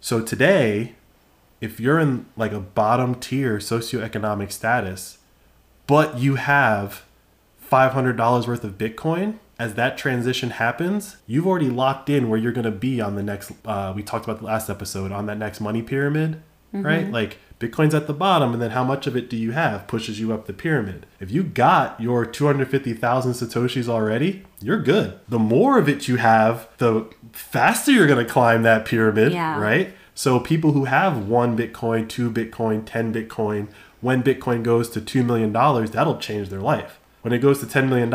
So 0.00 0.20
today, 0.20 0.94
if 1.60 1.78
you're 1.78 2.00
in 2.00 2.26
like 2.36 2.52
a 2.52 2.60
bottom 2.60 3.14
tier 3.14 3.58
socioeconomic 3.58 4.50
status, 4.50 5.18
but 5.86 6.18
you 6.18 6.36
have 6.36 7.04
$500 7.70 8.46
worth 8.46 8.64
of 8.64 8.78
Bitcoin, 8.78 9.38
as 9.58 9.74
that 9.74 9.96
transition 9.96 10.50
happens, 10.50 11.16
you've 11.26 11.46
already 11.46 11.70
locked 11.70 12.10
in 12.10 12.28
where 12.28 12.38
you're 12.38 12.52
going 12.52 12.64
to 12.64 12.70
be 12.70 13.00
on 13.00 13.14
the 13.14 13.22
next, 13.22 13.52
uh, 13.64 13.92
we 13.94 14.02
talked 14.02 14.24
about 14.24 14.40
the 14.40 14.46
last 14.46 14.68
episode, 14.68 15.12
on 15.12 15.26
that 15.26 15.38
next 15.38 15.60
money 15.60 15.82
pyramid, 15.82 16.42
right? 16.82 17.04
Mm-hmm. 17.04 17.12
Like 17.12 17.38
Bitcoin's 17.60 17.94
at 17.94 18.06
the 18.06 18.12
bottom, 18.12 18.52
and 18.52 18.60
then 18.60 18.72
how 18.72 18.84
much 18.84 19.06
of 19.06 19.16
it 19.16 19.30
do 19.30 19.36
you 19.36 19.52
have 19.52 19.86
pushes 19.86 20.18
you 20.20 20.32
up 20.32 20.46
the 20.46 20.52
pyramid. 20.52 21.06
If 21.20 21.30
you 21.30 21.42
got 21.42 21.98
your 22.00 22.26
250,000 22.26 23.32
Satoshis 23.32 23.88
already, 23.88 24.44
you're 24.60 24.82
good. 24.82 25.18
The 25.28 25.38
more 25.38 25.78
of 25.78 25.88
it 25.88 26.08
you 26.08 26.16
have, 26.16 26.68
the 26.78 27.06
faster 27.32 27.92
you're 27.92 28.06
going 28.06 28.24
to 28.24 28.30
climb 28.30 28.62
that 28.64 28.84
pyramid, 28.84 29.32
Yeah. 29.32 29.58
right? 29.60 29.94
So 30.14 30.38
people 30.40 30.72
who 30.72 30.84
have 30.84 31.26
one 31.28 31.56
Bitcoin, 31.56 32.08
two 32.08 32.30
Bitcoin, 32.30 32.82
10 32.84 33.12
Bitcoin, 33.14 33.68
when 34.00 34.22
Bitcoin 34.22 34.62
goes 34.62 34.88
to 34.90 35.00
$2 35.00 35.24
million, 35.24 35.52
that'll 35.52 36.18
change 36.18 36.50
their 36.50 36.60
life. 36.60 37.00
When 37.22 37.32
it 37.32 37.38
goes 37.38 37.60
to 37.60 37.66
$10 37.66 37.88
million 37.88 38.12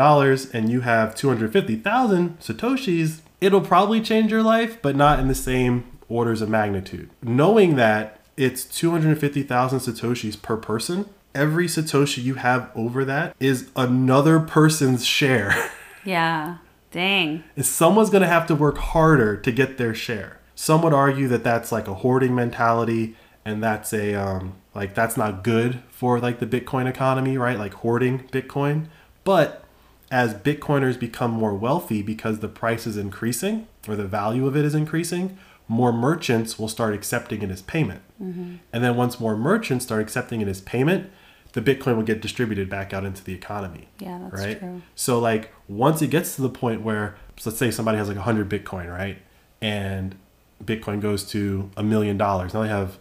and 0.54 0.70
you 0.70 0.82
have 0.82 1.14
250,000 1.16 2.38
Satoshis, 2.38 3.20
it'll 3.40 3.60
probably 3.60 4.00
change 4.00 4.30
your 4.30 4.42
life, 4.42 4.80
but 4.80 4.94
not 4.94 5.18
in 5.18 5.28
the 5.28 5.34
same 5.34 5.84
orders 6.08 6.40
of 6.40 6.48
magnitude. 6.48 7.10
Knowing 7.22 7.74
that 7.76 8.19
it's 8.36 8.64
250,000 8.64 9.78
Satoshis 9.78 10.40
per 10.40 10.56
person, 10.56 11.06
every 11.34 11.66
Satoshi 11.66 12.22
you 12.22 12.34
have 12.34 12.70
over 12.74 13.04
that 13.04 13.34
is 13.40 13.70
another 13.76 14.40
person's 14.40 15.04
share. 15.04 15.54
Yeah. 16.02 16.56
Dang. 16.92 17.44
is 17.56 17.68
someone's 17.68 18.08
going 18.08 18.22
to 18.22 18.26
have 18.28 18.46
to 18.46 18.54
work 18.54 18.78
harder 18.78 19.36
to 19.36 19.52
get 19.52 19.76
their 19.76 19.94
share. 19.94 20.40
Some 20.54 20.80
would 20.80 20.94
argue 20.94 21.28
that 21.28 21.44
that's 21.44 21.70
like 21.70 21.86
a 21.86 21.92
hoarding 21.92 22.34
mentality 22.34 23.16
and 23.44 23.62
that's 23.62 23.92
a 23.92 24.14
um 24.14 24.54
like 24.74 24.94
that's 24.94 25.16
not 25.18 25.44
good 25.44 25.82
for 25.90 26.18
like 26.18 26.38
the 26.38 26.46
Bitcoin 26.46 26.88
economy, 26.88 27.36
right? 27.36 27.58
Like 27.58 27.74
hoarding 27.74 28.20
Bitcoin. 28.28 28.86
But 29.24 29.62
as 30.10 30.34
Bitcoiners 30.34 30.98
become 30.98 31.30
more 31.30 31.54
wealthy 31.54 32.02
because 32.02 32.38
the 32.40 32.48
price 32.48 32.86
is 32.86 32.96
increasing 32.96 33.66
or 33.86 33.94
the 33.94 34.06
value 34.06 34.46
of 34.46 34.56
it 34.56 34.64
is 34.64 34.74
increasing, 34.74 35.38
more 35.70 35.92
merchants 35.92 36.58
will 36.58 36.66
start 36.66 36.94
accepting 36.94 37.42
it 37.42 37.50
as 37.50 37.62
payment. 37.62 38.02
Mm-hmm. 38.20 38.56
And 38.72 38.84
then 38.84 38.96
once 38.96 39.20
more 39.20 39.36
merchants 39.36 39.84
start 39.84 40.02
accepting 40.02 40.40
it 40.40 40.48
as 40.48 40.60
payment, 40.60 41.08
the 41.52 41.62
Bitcoin 41.62 41.94
will 41.94 42.02
get 42.02 42.20
distributed 42.20 42.68
back 42.68 42.92
out 42.92 43.04
into 43.04 43.22
the 43.22 43.32
economy. 43.32 43.88
Yeah, 44.00 44.18
that's 44.18 44.42
right? 44.42 44.58
true. 44.58 44.82
So 44.96 45.20
like 45.20 45.54
once 45.68 46.02
it 46.02 46.08
gets 46.08 46.34
to 46.34 46.42
the 46.42 46.50
point 46.50 46.82
where 46.82 47.14
so 47.38 47.50
let's 47.50 47.58
say 47.60 47.70
somebody 47.70 47.98
has 47.98 48.08
like 48.08 48.16
100 48.16 48.48
Bitcoin, 48.48 48.90
right? 48.90 49.18
And 49.62 50.16
Bitcoin 50.62 51.00
goes 51.00 51.24
to 51.30 51.70
a 51.76 51.84
million 51.84 52.18
dollars. 52.18 52.52
Now 52.52 52.62
they 52.62 52.68
have 52.68 52.98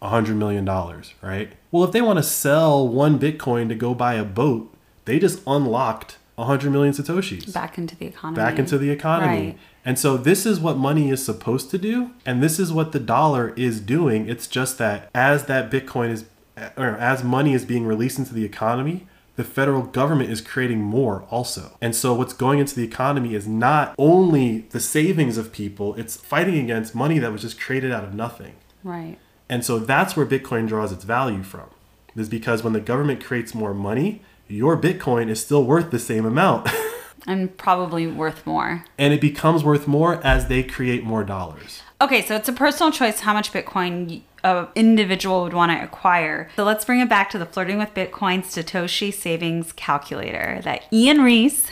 a 0.00 0.08
hundred 0.08 0.36
million 0.36 0.64
dollars, 0.64 1.14
right? 1.20 1.52
Well, 1.72 1.82
if 1.82 1.90
they 1.90 2.00
want 2.00 2.20
to 2.20 2.22
sell 2.22 2.86
one 2.86 3.18
Bitcoin 3.18 3.68
to 3.70 3.74
go 3.74 3.92
buy 3.92 4.14
a 4.14 4.24
boat, 4.24 4.72
they 5.04 5.18
just 5.18 5.42
unlocked 5.48 6.18
a 6.38 6.44
hundred 6.44 6.70
million 6.70 6.94
satoshis 6.94 7.52
Back 7.52 7.76
into 7.76 7.96
the 7.96 8.06
economy. 8.06 8.36
back 8.36 8.58
into 8.58 8.78
the 8.78 8.90
economy. 8.90 9.46
Right. 9.46 9.58
And 9.84 9.98
so 9.98 10.16
this 10.16 10.46
is 10.46 10.60
what 10.60 10.76
money 10.76 11.10
is 11.10 11.24
supposed 11.24 11.70
to 11.70 11.78
do, 11.78 12.12
and 12.24 12.42
this 12.42 12.58
is 12.58 12.72
what 12.72 12.92
the 12.92 13.00
dollar 13.00 13.52
is 13.56 13.80
doing. 13.80 14.28
It's 14.28 14.46
just 14.46 14.78
that 14.78 15.10
as 15.14 15.46
that 15.46 15.70
Bitcoin 15.70 16.10
is, 16.10 16.24
uh, 16.56 16.70
or 16.76 16.96
as 16.96 17.24
money 17.24 17.54
is 17.54 17.64
being 17.64 17.86
released 17.86 18.18
into 18.18 18.34
the 18.34 18.44
economy, 18.44 19.06
the 19.36 19.44
federal 19.44 19.82
government 19.82 20.30
is 20.30 20.40
creating 20.40 20.82
more 20.82 21.24
also. 21.30 21.76
And 21.80 21.94
so 21.94 22.12
what's 22.12 22.32
going 22.32 22.58
into 22.58 22.74
the 22.74 22.82
economy 22.84 23.34
is 23.34 23.46
not 23.46 23.94
only 23.96 24.66
the 24.70 24.80
savings 24.80 25.38
of 25.38 25.52
people, 25.52 25.94
it's 25.94 26.16
fighting 26.16 26.58
against 26.58 26.94
money 26.94 27.18
that 27.20 27.32
was 27.32 27.42
just 27.42 27.60
created 27.60 27.92
out 27.92 28.04
of 28.04 28.14
nothing. 28.14 28.56
Right. 28.84 29.16
And 29.48 29.64
so 29.64 29.78
that's 29.78 30.16
where 30.16 30.26
Bitcoin 30.26 30.68
draws 30.68 30.92
its 30.92 31.04
value 31.04 31.42
from. 31.42 31.70
Is 32.16 32.28
because 32.28 32.64
when 32.64 32.72
the 32.72 32.80
government 32.80 33.24
creates 33.24 33.54
more 33.54 33.72
money, 33.72 34.22
your 34.48 34.76
Bitcoin 34.76 35.28
is 35.28 35.40
still 35.40 35.64
worth 35.64 35.90
the 35.90 35.98
same 35.98 36.24
amount. 36.26 36.68
And 37.26 37.54
probably 37.58 38.06
worth 38.06 38.46
more. 38.46 38.84
and 38.96 39.12
it 39.12 39.20
becomes 39.20 39.62
worth 39.62 39.86
more 39.86 40.24
as 40.24 40.46
they 40.48 40.62
create 40.62 41.04
more 41.04 41.24
dollars. 41.24 41.82
Okay, 42.00 42.24
so 42.24 42.34
it's 42.36 42.48
a 42.48 42.54
personal 42.54 42.90
choice 42.90 43.20
how 43.20 43.34
much 43.34 43.52
Bitcoin 43.52 44.22
an 44.44 44.68
individual 44.74 45.42
would 45.42 45.52
want 45.52 45.70
to 45.72 45.84
acquire. 45.84 46.48
So 46.56 46.64
let's 46.64 46.86
bring 46.86 47.00
it 47.00 47.08
back 47.08 47.28
to 47.30 47.38
the 47.38 47.44
Flirting 47.44 47.76
with 47.76 47.92
Bitcoin 47.92 48.44
Satoshi 48.46 49.12
Savings 49.12 49.72
Calculator 49.72 50.60
that 50.64 50.84
Ian 50.90 51.20
Reese, 51.20 51.66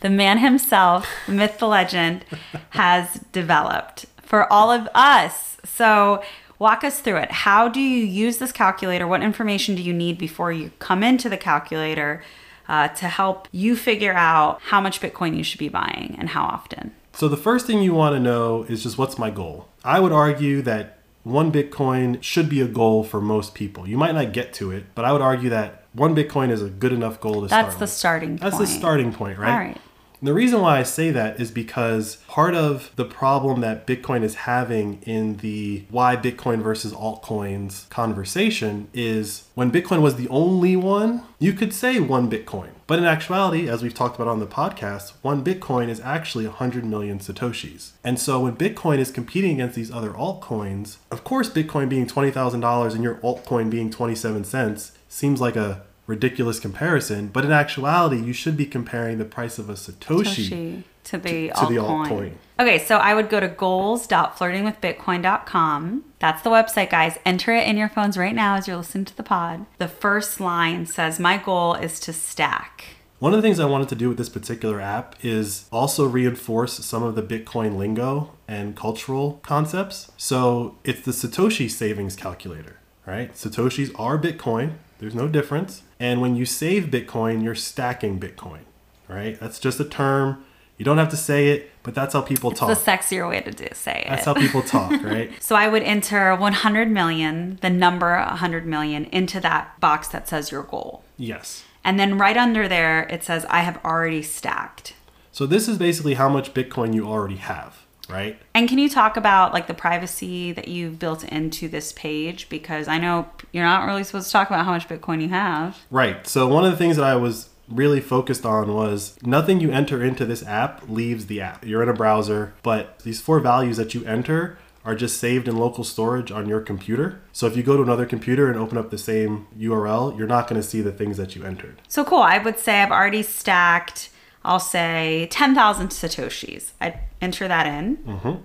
the 0.00 0.08
man 0.08 0.38
himself, 0.38 1.06
the 1.26 1.32
myth, 1.32 1.58
the 1.58 1.68
legend, 1.68 2.24
has 2.70 3.20
developed 3.32 4.06
for 4.22 4.50
all 4.50 4.70
of 4.70 4.88
us. 4.94 5.58
So 5.64 6.22
walk 6.62 6.84
us 6.84 7.00
through 7.00 7.16
it. 7.16 7.30
How 7.30 7.68
do 7.68 7.80
you 7.80 8.04
use 8.04 8.38
this 8.38 8.52
calculator? 8.52 9.06
What 9.06 9.22
information 9.22 9.74
do 9.74 9.82
you 9.82 9.92
need 9.92 10.16
before 10.16 10.52
you 10.52 10.70
come 10.78 11.02
into 11.02 11.28
the 11.28 11.36
calculator 11.36 12.22
uh, 12.68 12.88
to 12.88 13.08
help 13.08 13.48
you 13.50 13.76
figure 13.76 14.14
out 14.14 14.60
how 14.62 14.80
much 14.80 15.00
Bitcoin 15.00 15.36
you 15.36 15.42
should 15.42 15.58
be 15.58 15.68
buying 15.68 16.14
and 16.18 16.30
how 16.30 16.44
often? 16.44 16.94
So 17.12 17.28
the 17.28 17.36
first 17.36 17.66
thing 17.66 17.82
you 17.82 17.92
want 17.92 18.14
to 18.14 18.20
know 18.20 18.62
is 18.62 18.84
just 18.84 18.96
what's 18.96 19.18
my 19.18 19.28
goal? 19.28 19.68
I 19.84 19.98
would 19.98 20.12
argue 20.12 20.62
that 20.62 20.98
one 21.24 21.52
Bitcoin 21.52 22.22
should 22.22 22.48
be 22.48 22.60
a 22.60 22.68
goal 22.68 23.02
for 23.04 23.20
most 23.20 23.54
people. 23.54 23.86
You 23.86 23.98
might 23.98 24.14
not 24.14 24.32
get 24.32 24.54
to 24.54 24.70
it, 24.70 24.86
but 24.94 25.04
I 25.04 25.12
would 25.12 25.20
argue 25.20 25.50
that 25.50 25.84
one 25.92 26.14
Bitcoin 26.14 26.50
is 26.50 26.62
a 26.62 26.70
good 26.70 26.92
enough 26.92 27.20
goal 27.20 27.42
to 27.42 27.48
start 27.48 27.66
That's 27.66 27.76
the 27.76 27.82
with. 27.82 27.90
starting 27.90 28.36
That's 28.36 28.56
point. 28.56 28.68
the 28.68 28.74
starting 28.74 29.12
point, 29.12 29.38
right? 29.38 29.52
All 29.52 29.58
right. 29.58 29.80
And 30.22 30.28
the 30.28 30.34
reason 30.34 30.60
why 30.60 30.78
I 30.78 30.84
say 30.84 31.10
that 31.10 31.40
is 31.40 31.50
because 31.50 32.18
part 32.28 32.54
of 32.54 32.92
the 32.94 33.04
problem 33.04 33.60
that 33.62 33.88
Bitcoin 33.88 34.22
is 34.22 34.36
having 34.36 35.02
in 35.02 35.38
the 35.38 35.82
why 35.90 36.14
Bitcoin 36.14 36.62
versus 36.62 36.92
altcoins 36.92 37.88
conversation 37.88 38.86
is 38.94 39.48
when 39.56 39.72
Bitcoin 39.72 40.00
was 40.00 40.14
the 40.14 40.28
only 40.28 40.76
one, 40.76 41.24
you 41.40 41.52
could 41.52 41.74
say 41.74 41.98
one 41.98 42.30
Bitcoin. 42.30 42.68
But 42.86 43.00
in 43.00 43.04
actuality, 43.04 43.68
as 43.68 43.82
we've 43.82 43.94
talked 43.94 44.14
about 44.14 44.28
on 44.28 44.38
the 44.38 44.46
podcast, 44.46 45.14
one 45.22 45.42
Bitcoin 45.42 45.88
is 45.88 45.98
actually 45.98 46.46
100 46.46 46.84
million 46.84 47.18
Satoshis. 47.18 47.90
And 48.04 48.16
so 48.16 48.42
when 48.42 48.54
Bitcoin 48.54 48.98
is 48.98 49.10
competing 49.10 49.54
against 49.54 49.74
these 49.74 49.90
other 49.90 50.10
altcoins, 50.10 50.98
of 51.10 51.24
course, 51.24 51.50
Bitcoin 51.50 51.88
being 51.88 52.06
$20,000 52.06 52.94
and 52.94 53.02
your 53.02 53.16
altcoin 53.16 53.70
being 53.70 53.90
27 53.90 54.44
cents 54.44 54.92
seems 55.08 55.40
like 55.40 55.56
a 55.56 55.82
ridiculous 56.12 56.60
comparison, 56.60 57.28
but 57.28 57.44
in 57.44 57.52
actuality, 57.52 58.22
you 58.22 58.34
should 58.34 58.56
be 58.56 58.66
comparing 58.66 59.16
the 59.16 59.24
price 59.24 59.58
of 59.58 59.70
a 59.70 59.72
Satoshi, 59.72 60.48
Satoshi 60.48 60.82
to 61.04 61.16
the 61.16 61.48
to 61.48 61.66
the 61.66 61.76
altcoin. 61.76 62.06
altcoin. 62.06 62.32
Okay, 62.60 62.78
so 62.78 62.98
I 62.98 63.14
would 63.14 63.30
go 63.30 63.40
to 63.40 63.48
goals.flirtingwithbitcoin.com. 63.48 66.04
That's 66.18 66.42
the 66.42 66.50
website, 66.50 66.90
guys. 66.90 67.18
Enter 67.24 67.54
it 67.54 67.66
in 67.66 67.78
your 67.78 67.88
phones 67.88 68.18
right 68.18 68.34
now 68.34 68.56
as 68.56 68.68
you're 68.68 68.76
listening 68.76 69.06
to 69.06 69.16
the 69.16 69.22
pod. 69.22 69.64
The 69.78 69.88
first 69.88 70.38
line 70.38 70.84
says, 70.84 71.18
My 71.18 71.38
goal 71.38 71.72
is 71.74 71.98
to 72.00 72.12
stack. 72.12 72.84
One 73.18 73.32
of 73.32 73.40
the 73.40 73.46
things 73.46 73.58
I 73.58 73.64
wanted 73.64 73.88
to 73.88 73.94
do 73.94 74.08
with 74.08 74.18
this 74.18 74.28
particular 74.28 74.78
app 74.80 75.16
is 75.24 75.64
also 75.72 76.04
reinforce 76.06 76.84
some 76.84 77.02
of 77.02 77.14
the 77.14 77.22
Bitcoin 77.22 77.76
lingo 77.76 78.32
and 78.46 78.76
cultural 78.76 79.40
concepts. 79.42 80.12
So 80.16 80.76
it's 80.84 81.00
the 81.02 81.12
Satoshi 81.12 81.70
savings 81.70 82.16
calculator, 82.16 82.80
right? 83.06 83.32
Satoshis 83.32 83.98
are 83.98 84.18
Bitcoin, 84.18 84.74
there's 85.02 85.16
no 85.16 85.26
difference. 85.26 85.82
And 86.02 86.20
when 86.20 86.34
you 86.34 86.44
save 86.44 86.86
Bitcoin, 86.86 87.44
you're 87.44 87.54
stacking 87.54 88.18
Bitcoin, 88.18 88.62
right? 89.06 89.38
That's 89.38 89.60
just 89.60 89.78
a 89.78 89.84
term. 89.84 90.44
You 90.76 90.84
don't 90.84 90.98
have 90.98 91.10
to 91.10 91.16
say 91.16 91.50
it, 91.50 91.70
but 91.84 91.94
that's 91.94 92.12
how 92.12 92.22
people 92.22 92.50
talk. 92.50 92.70
The 92.70 92.90
sexier 92.90 93.28
way 93.30 93.40
to 93.40 93.52
do, 93.52 93.68
say 93.72 94.02
it. 94.04 94.08
That's 94.08 94.24
how 94.24 94.34
people 94.34 94.62
talk, 94.62 94.90
right? 95.04 95.30
so 95.40 95.54
I 95.54 95.68
would 95.68 95.84
enter 95.84 96.34
100 96.34 96.90
million, 96.90 97.60
the 97.62 97.70
number 97.70 98.16
100 98.16 98.66
million, 98.66 99.04
into 99.12 99.38
that 99.42 99.78
box 99.78 100.08
that 100.08 100.28
says 100.28 100.50
your 100.50 100.64
goal. 100.64 101.04
Yes. 101.16 101.62
And 101.84 102.00
then 102.00 102.18
right 102.18 102.36
under 102.36 102.66
there, 102.66 103.04
it 103.04 103.22
says, 103.22 103.46
I 103.48 103.60
have 103.60 103.78
already 103.84 104.22
stacked. 104.22 104.94
So 105.30 105.46
this 105.46 105.68
is 105.68 105.78
basically 105.78 106.14
how 106.14 106.28
much 106.28 106.52
Bitcoin 106.52 106.94
you 106.94 107.06
already 107.06 107.36
have, 107.36 107.81
right? 108.12 108.40
And 108.54 108.68
can 108.68 108.78
you 108.78 108.88
talk 108.88 109.16
about 109.16 109.52
like 109.52 109.66
the 109.66 109.74
privacy 109.74 110.52
that 110.52 110.68
you've 110.68 110.98
built 110.98 111.24
into 111.24 111.68
this 111.68 111.92
page? 111.92 112.48
Because 112.48 112.88
I 112.88 112.98
know 112.98 113.28
you're 113.52 113.64
not 113.64 113.86
really 113.86 114.04
supposed 114.04 114.26
to 114.26 114.32
talk 114.32 114.48
about 114.48 114.64
how 114.64 114.72
much 114.72 114.88
Bitcoin 114.88 115.22
you 115.22 115.28
have. 115.30 115.78
Right. 115.90 116.26
So 116.26 116.46
one 116.46 116.64
of 116.64 116.70
the 116.70 116.76
things 116.76 116.96
that 116.96 117.04
I 117.04 117.16
was 117.16 117.48
really 117.68 118.00
focused 118.00 118.44
on 118.44 118.74
was 118.74 119.16
nothing 119.22 119.60
you 119.60 119.70
enter 119.70 120.04
into 120.04 120.24
this 120.24 120.44
app 120.44 120.82
leaves 120.88 121.26
the 121.26 121.40
app. 121.40 121.64
You're 121.64 121.82
in 121.82 121.88
a 121.88 121.94
browser, 121.94 122.54
but 122.62 122.98
these 123.00 123.20
four 123.20 123.40
values 123.40 123.76
that 123.78 123.94
you 123.94 124.04
enter 124.04 124.58
are 124.84 124.94
just 124.94 125.18
saved 125.18 125.46
in 125.46 125.56
local 125.56 125.84
storage 125.84 126.32
on 126.32 126.48
your 126.48 126.60
computer. 126.60 127.20
So 127.32 127.46
if 127.46 127.56
you 127.56 127.62
go 127.62 127.76
to 127.76 127.82
another 127.82 128.04
computer 128.04 128.48
and 128.48 128.58
open 128.58 128.76
up 128.76 128.90
the 128.90 128.98
same 128.98 129.46
URL, 129.56 130.16
you're 130.18 130.26
not 130.26 130.48
going 130.48 130.60
to 130.60 130.66
see 130.66 130.80
the 130.80 130.92
things 130.92 131.16
that 131.16 131.36
you 131.36 131.44
entered. 131.44 131.80
So 131.88 132.04
cool. 132.04 132.18
I 132.18 132.38
would 132.38 132.58
say 132.58 132.82
I've 132.82 132.90
already 132.90 133.22
stacked, 133.22 134.10
I'll 134.44 134.60
say 134.60 135.28
10,000 135.30 135.88
Satoshis. 135.88 136.72
I 136.80 137.00
enter 137.20 137.48
that 137.48 137.66
in. 137.66 137.96
Mm-hmm. 137.98 138.42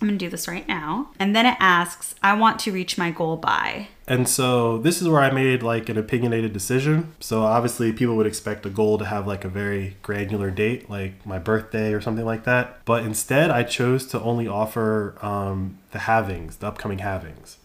I'm 0.00 0.06
going 0.06 0.18
to 0.18 0.24
do 0.24 0.30
this 0.30 0.46
right 0.46 0.66
now. 0.68 1.10
And 1.18 1.34
then 1.34 1.44
it 1.44 1.56
asks, 1.58 2.14
I 2.22 2.34
want 2.34 2.60
to 2.60 2.72
reach 2.72 2.96
my 2.96 3.10
goal 3.10 3.36
by. 3.36 3.88
And 4.06 4.28
so 4.28 4.78
this 4.78 5.02
is 5.02 5.08
where 5.08 5.20
I 5.20 5.30
made 5.30 5.62
like 5.62 5.88
an 5.88 5.98
opinionated 5.98 6.52
decision. 6.52 7.14
So 7.18 7.42
obviously 7.42 7.92
people 7.92 8.16
would 8.16 8.26
expect 8.26 8.64
a 8.64 8.70
goal 8.70 8.98
to 8.98 9.04
have 9.04 9.26
like 9.26 9.44
a 9.44 9.48
very 9.48 9.96
granular 10.02 10.50
date, 10.50 10.88
like 10.88 11.26
my 11.26 11.38
birthday 11.38 11.92
or 11.92 12.00
something 12.00 12.24
like 12.24 12.44
that. 12.44 12.84
But 12.84 13.04
instead 13.04 13.50
I 13.50 13.64
chose 13.64 14.06
to 14.08 14.20
only 14.20 14.46
offer 14.46 15.16
um, 15.20 15.78
the 15.90 15.98
halvings, 15.98 16.58
the 16.58 16.68
upcoming 16.68 16.98
halvings, 16.98 17.56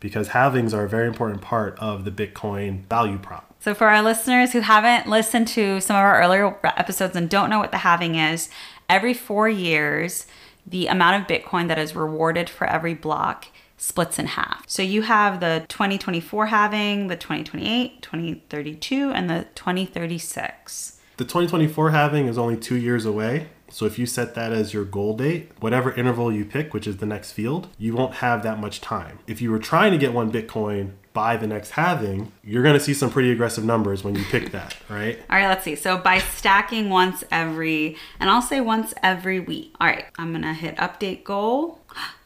because 0.00 0.30
halvings 0.30 0.72
are 0.72 0.84
a 0.84 0.88
very 0.88 1.06
important 1.06 1.42
part 1.42 1.78
of 1.78 2.04
the 2.06 2.10
Bitcoin 2.10 2.86
value 2.86 3.18
prop. 3.18 3.51
So, 3.62 3.74
for 3.74 3.86
our 3.86 4.02
listeners 4.02 4.52
who 4.52 4.58
haven't 4.58 5.08
listened 5.08 5.46
to 5.48 5.80
some 5.80 5.94
of 5.94 6.02
our 6.02 6.20
earlier 6.20 6.58
episodes 6.64 7.14
and 7.14 7.30
don't 7.30 7.48
know 7.48 7.60
what 7.60 7.70
the 7.70 7.78
halving 7.78 8.16
is, 8.16 8.50
every 8.88 9.14
four 9.14 9.48
years, 9.48 10.26
the 10.66 10.88
amount 10.88 11.22
of 11.22 11.28
Bitcoin 11.28 11.68
that 11.68 11.78
is 11.78 11.94
rewarded 11.94 12.50
for 12.50 12.66
every 12.66 12.94
block 12.94 13.46
splits 13.76 14.18
in 14.18 14.26
half. 14.26 14.64
So, 14.66 14.82
you 14.82 15.02
have 15.02 15.38
the 15.38 15.64
2024 15.68 16.46
halving, 16.46 17.06
the 17.06 17.14
2028, 17.14 18.02
2032, 18.02 19.12
and 19.12 19.30
the 19.30 19.46
2036. 19.54 20.98
The 21.18 21.24
2024 21.24 21.90
halving 21.92 22.26
is 22.26 22.36
only 22.36 22.56
two 22.56 22.76
years 22.76 23.04
away. 23.04 23.46
So 23.68 23.86
if 23.86 23.98
you 23.98 24.06
set 24.06 24.34
that 24.34 24.52
as 24.52 24.74
your 24.74 24.84
goal 24.84 25.16
date, 25.16 25.52
whatever 25.60 25.94
interval 25.94 26.30
you 26.30 26.44
pick, 26.44 26.74
which 26.74 26.86
is 26.86 26.98
the 26.98 27.06
next 27.06 27.32
field, 27.32 27.68
you 27.78 27.94
won't 27.94 28.16
have 28.16 28.42
that 28.42 28.58
much 28.58 28.82
time. 28.82 29.20
If 29.26 29.40
you 29.40 29.50
were 29.50 29.58
trying 29.58 29.92
to 29.92 29.98
get 29.98 30.12
one 30.12 30.30
Bitcoin 30.30 30.92
by 31.12 31.36
the 31.36 31.46
next 31.46 31.70
halving, 31.70 32.32
you're 32.42 32.62
going 32.62 32.74
to 32.74 32.80
see 32.80 32.94
some 32.94 33.10
pretty 33.10 33.30
aggressive 33.30 33.64
numbers 33.64 34.02
when 34.04 34.14
you 34.14 34.24
pick 34.24 34.50
that, 34.52 34.76
right? 34.88 35.18
All 35.30 35.36
right, 35.36 35.48
let's 35.48 35.64
see. 35.64 35.74
So 35.74 35.98
by 35.98 36.18
stacking 36.18 36.90
once 36.90 37.24
every, 37.30 37.96
and 38.20 38.30
I'll 38.30 38.42
say 38.42 38.60
once 38.60 38.94
every 39.02 39.40
week. 39.40 39.74
All 39.80 39.86
right, 39.86 40.04
I'm 40.18 40.32
gonna 40.32 40.54
hit 40.54 40.76
update 40.76 41.24
goal. 41.24 41.80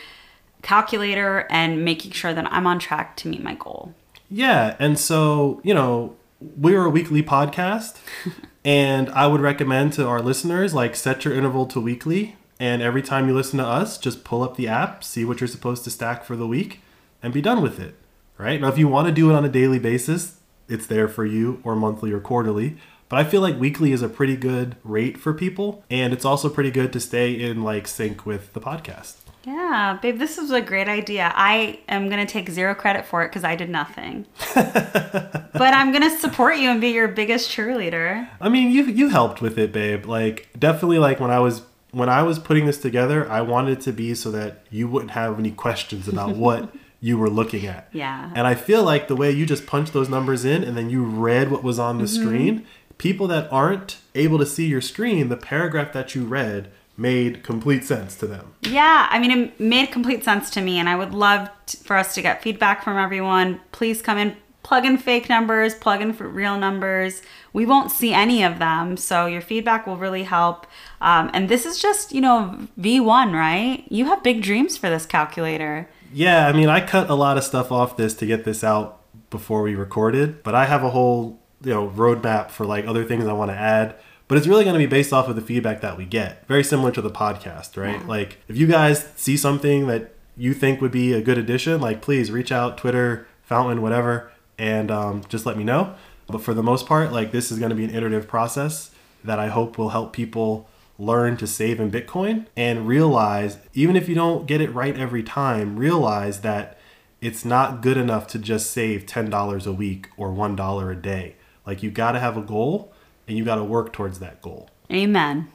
calculator 0.62 1.46
and 1.48 1.84
making 1.84 2.10
sure 2.10 2.34
that 2.34 2.52
I'm 2.52 2.66
on 2.66 2.80
track 2.80 3.16
to 3.18 3.28
meet 3.28 3.42
my 3.42 3.54
goal. 3.54 3.94
Yeah, 4.28 4.74
and 4.80 4.98
so, 4.98 5.60
you 5.62 5.74
know, 5.74 6.16
we're 6.40 6.84
a 6.84 6.90
weekly 6.90 7.22
podcast, 7.22 7.98
and 8.64 9.08
I 9.10 9.28
would 9.28 9.40
recommend 9.40 9.92
to 9.94 10.08
our 10.08 10.20
listeners 10.20 10.74
like 10.74 10.96
set 10.96 11.24
your 11.24 11.34
interval 11.34 11.66
to 11.66 11.80
weekly, 11.80 12.36
and 12.58 12.82
every 12.82 13.02
time 13.02 13.28
you 13.28 13.34
listen 13.34 13.58
to 13.58 13.66
us, 13.66 13.96
just 13.96 14.24
pull 14.24 14.42
up 14.42 14.56
the 14.56 14.66
app, 14.66 15.04
see 15.04 15.24
what 15.24 15.40
you're 15.40 15.46
supposed 15.46 15.84
to 15.84 15.90
stack 15.90 16.24
for 16.24 16.34
the 16.34 16.48
week, 16.48 16.80
and 17.22 17.32
be 17.32 17.42
done 17.42 17.62
with 17.62 17.78
it. 17.78 17.94
Right? 18.38 18.60
Now, 18.60 18.68
if 18.68 18.76
you 18.76 18.86
want 18.88 19.08
to 19.08 19.14
do 19.14 19.30
it 19.30 19.34
on 19.34 19.44
a 19.44 19.48
daily 19.48 19.78
basis, 19.78 20.40
it's 20.68 20.86
there 20.86 21.08
for 21.08 21.24
you, 21.24 21.60
or 21.64 21.74
monthly 21.74 22.12
or 22.12 22.20
quarterly. 22.20 22.76
But 23.08 23.20
I 23.20 23.24
feel 23.24 23.40
like 23.40 23.58
weekly 23.58 23.92
is 23.92 24.02
a 24.02 24.08
pretty 24.08 24.36
good 24.36 24.76
rate 24.82 25.16
for 25.16 25.32
people, 25.32 25.84
and 25.88 26.12
it's 26.12 26.24
also 26.24 26.48
pretty 26.48 26.70
good 26.70 26.92
to 26.92 27.00
stay 27.00 27.32
in 27.32 27.62
like 27.62 27.86
sync 27.86 28.26
with 28.26 28.52
the 28.52 28.60
podcast. 28.60 29.14
Yeah, 29.44 29.96
babe, 30.02 30.18
this 30.18 30.38
is 30.38 30.50
a 30.50 30.60
great 30.60 30.88
idea. 30.88 31.32
I 31.36 31.78
am 31.88 32.08
going 32.08 32.24
to 32.24 32.30
take 32.30 32.50
zero 32.50 32.74
credit 32.74 33.06
for 33.06 33.22
it 33.22 33.28
because 33.28 33.44
I 33.44 33.54
did 33.54 33.70
nothing. 33.70 34.26
but 34.54 35.54
I'm 35.54 35.92
going 35.92 36.02
to 36.02 36.18
support 36.18 36.56
you 36.56 36.68
and 36.68 36.80
be 36.80 36.88
your 36.88 37.06
biggest 37.06 37.48
cheerleader. 37.48 38.28
I 38.40 38.48
mean, 38.48 38.72
you 38.72 38.86
you 38.86 39.08
helped 39.08 39.40
with 39.40 39.56
it, 39.56 39.72
babe. 39.72 40.04
Like 40.06 40.48
definitely 40.58 40.98
like 40.98 41.20
when 41.20 41.30
I 41.30 41.38
was 41.38 41.62
when 41.92 42.08
I 42.08 42.24
was 42.24 42.40
putting 42.40 42.66
this 42.66 42.78
together, 42.78 43.30
I 43.30 43.40
wanted 43.40 43.78
it 43.78 43.80
to 43.82 43.92
be 43.92 44.16
so 44.16 44.32
that 44.32 44.64
you 44.68 44.88
wouldn't 44.88 45.12
have 45.12 45.38
any 45.38 45.52
questions 45.52 46.08
about 46.08 46.30
what 46.36 46.74
you 47.00 47.18
were 47.18 47.28
looking 47.30 47.66
at. 47.66 47.88
Yeah. 47.92 48.30
And 48.34 48.46
I 48.46 48.54
feel 48.54 48.82
like 48.82 49.08
the 49.08 49.16
way 49.16 49.30
you 49.30 49.46
just 49.46 49.66
punched 49.66 49.92
those 49.92 50.08
numbers 50.08 50.44
in 50.44 50.64
and 50.64 50.76
then 50.76 50.90
you 50.90 51.04
read 51.04 51.50
what 51.50 51.62
was 51.62 51.78
on 51.78 51.98
the 51.98 52.04
Mm-hmm. 52.04 52.22
screen, 52.22 52.66
people 52.98 53.26
that 53.28 53.52
aren't 53.52 53.98
able 54.14 54.38
to 54.38 54.46
see 54.46 54.66
your 54.66 54.80
screen, 54.80 55.28
the 55.28 55.36
paragraph 55.36 55.92
that 55.92 56.14
you 56.14 56.24
read 56.24 56.70
made 56.96 57.42
complete 57.42 57.84
sense 57.84 58.16
to 58.16 58.26
them. 58.26 58.54
Yeah, 58.62 59.06
I 59.10 59.18
mean, 59.18 59.30
it 59.30 59.60
made 59.60 59.90
complete 59.92 60.24
sense 60.24 60.48
to 60.50 60.62
me, 60.62 60.78
and 60.78 60.88
I 60.88 60.96
would 60.96 61.12
love 61.12 61.50
for 61.84 61.96
us 61.96 62.14
to 62.14 62.22
get 62.22 62.42
feedback 62.42 62.82
from 62.82 62.96
everyone. 62.96 63.60
Please 63.72 64.00
come 64.00 64.16
in, 64.16 64.34
plug 64.62 64.86
in 64.86 64.96
fake 64.96 65.28
numbers, 65.28 65.74
plug 65.74 66.00
in 66.00 66.14
for 66.14 66.26
real 66.26 66.56
numbers. 66.58 67.20
We 67.52 67.66
won't 67.66 67.90
see 67.90 68.14
any 68.14 68.42
of 68.42 68.58
them, 68.58 68.96
so 68.96 69.26
your 69.26 69.42
feedback 69.42 69.86
will 69.86 69.98
really 69.98 70.22
help. 70.22 70.66
Um, 71.02 71.30
and 71.34 71.50
this 71.50 71.66
is 71.66 71.78
just, 71.78 72.12
you 72.12 72.22
know, 72.22 72.66
V1, 72.80 73.34
right? 73.34 73.84
You 73.90 74.06
have 74.06 74.22
big 74.22 74.40
dreams 74.42 74.78
for 74.78 74.88
this 74.88 75.04
calculator. 75.04 75.90
Yeah, 76.16 76.48
I 76.48 76.52
mean, 76.52 76.70
I 76.70 76.80
cut 76.80 77.10
a 77.10 77.14
lot 77.14 77.36
of 77.36 77.44
stuff 77.44 77.70
off 77.70 77.98
this 77.98 78.14
to 78.14 78.26
get 78.26 78.44
this 78.44 78.64
out 78.64 79.02
before 79.28 79.60
we 79.60 79.74
recorded, 79.74 80.42
but 80.42 80.54
I 80.54 80.64
have 80.64 80.82
a 80.82 80.88
whole, 80.88 81.38
you 81.62 81.74
know, 81.74 81.90
roadmap 81.90 82.50
for 82.50 82.64
like 82.64 82.86
other 82.86 83.04
things 83.04 83.26
I 83.26 83.34
want 83.34 83.50
to 83.50 83.54
add. 83.54 83.96
But 84.26 84.38
it's 84.38 84.46
really 84.46 84.64
going 84.64 84.72
to 84.72 84.78
be 84.78 84.86
based 84.86 85.12
off 85.12 85.28
of 85.28 85.36
the 85.36 85.42
feedback 85.42 85.82
that 85.82 85.98
we 85.98 86.06
get. 86.06 86.46
Very 86.48 86.64
similar 86.64 86.90
to 86.92 87.02
the 87.02 87.10
podcast, 87.10 87.76
right? 87.76 88.04
Like 88.06 88.38
if 88.48 88.56
you 88.56 88.66
guys 88.66 89.06
see 89.16 89.36
something 89.36 89.88
that 89.88 90.14
you 90.38 90.54
think 90.54 90.80
would 90.80 90.90
be 90.90 91.12
a 91.12 91.20
good 91.20 91.36
addition, 91.36 91.82
like 91.82 92.00
please 92.00 92.30
reach 92.30 92.50
out, 92.50 92.78
Twitter, 92.78 93.28
Fountain, 93.42 93.82
whatever, 93.82 94.32
and 94.56 94.90
um, 94.90 95.22
just 95.28 95.44
let 95.44 95.58
me 95.58 95.64
know. 95.64 95.94
But 96.28 96.40
for 96.40 96.54
the 96.54 96.62
most 96.62 96.86
part, 96.86 97.12
like 97.12 97.30
this 97.30 97.52
is 97.52 97.58
going 97.58 97.70
to 97.70 97.76
be 97.76 97.84
an 97.84 97.94
iterative 97.94 98.26
process 98.26 98.90
that 99.22 99.38
I 99.38 99.48
hope 99.48 99.76
will 99.76 99.90
help 99.90 100.14
people 100.14 100.66
learn 100.98 101.36
to 101.36 101.46
save 101.46 101.80
in 101.80 101.90
Bitcoin 101.90 102.46
and 102.56 102.86
realize, 102.86 103.58
even 103.74 103.96
if 103.96 104.08
you 104.08 104.14
don't 104.14 104.46
get 104.46 104.60
it 104.60 104.72
right 104.72 104.96
every 104.96 105.22
time, 105.22 105.76
realize 105.76 106.40
that 106.40 106.78
it's 107.20 107.44
not 107.44 107.82
good 107.82 107.96
enough 107.96 108.26
to 108.28 108.38
just 108.38 108.70
save 108.70 109.06
$10 109.06 109.66
a 109.66 109.72
week 109.72 110.08
or 110.16 110.30
$1 110.30 110.90
a 110.90 110.94
day. 110.94 111.36
Like 111.66 111.82
you 111.82 111.90
got 111.90 112.12
to 112.12 112.20
have 112.20 112.36
a 112.36 112.42
goal 112.42 112.92
and 113.26 113.36
you 113.36 113.44
got 113.44 113.56
to 113.56 113.64
work 113.64 113.92
towards 113.92 114.18
that 114.20 114.40
goal. 114.40 114.70
Amen. 114.90 115.50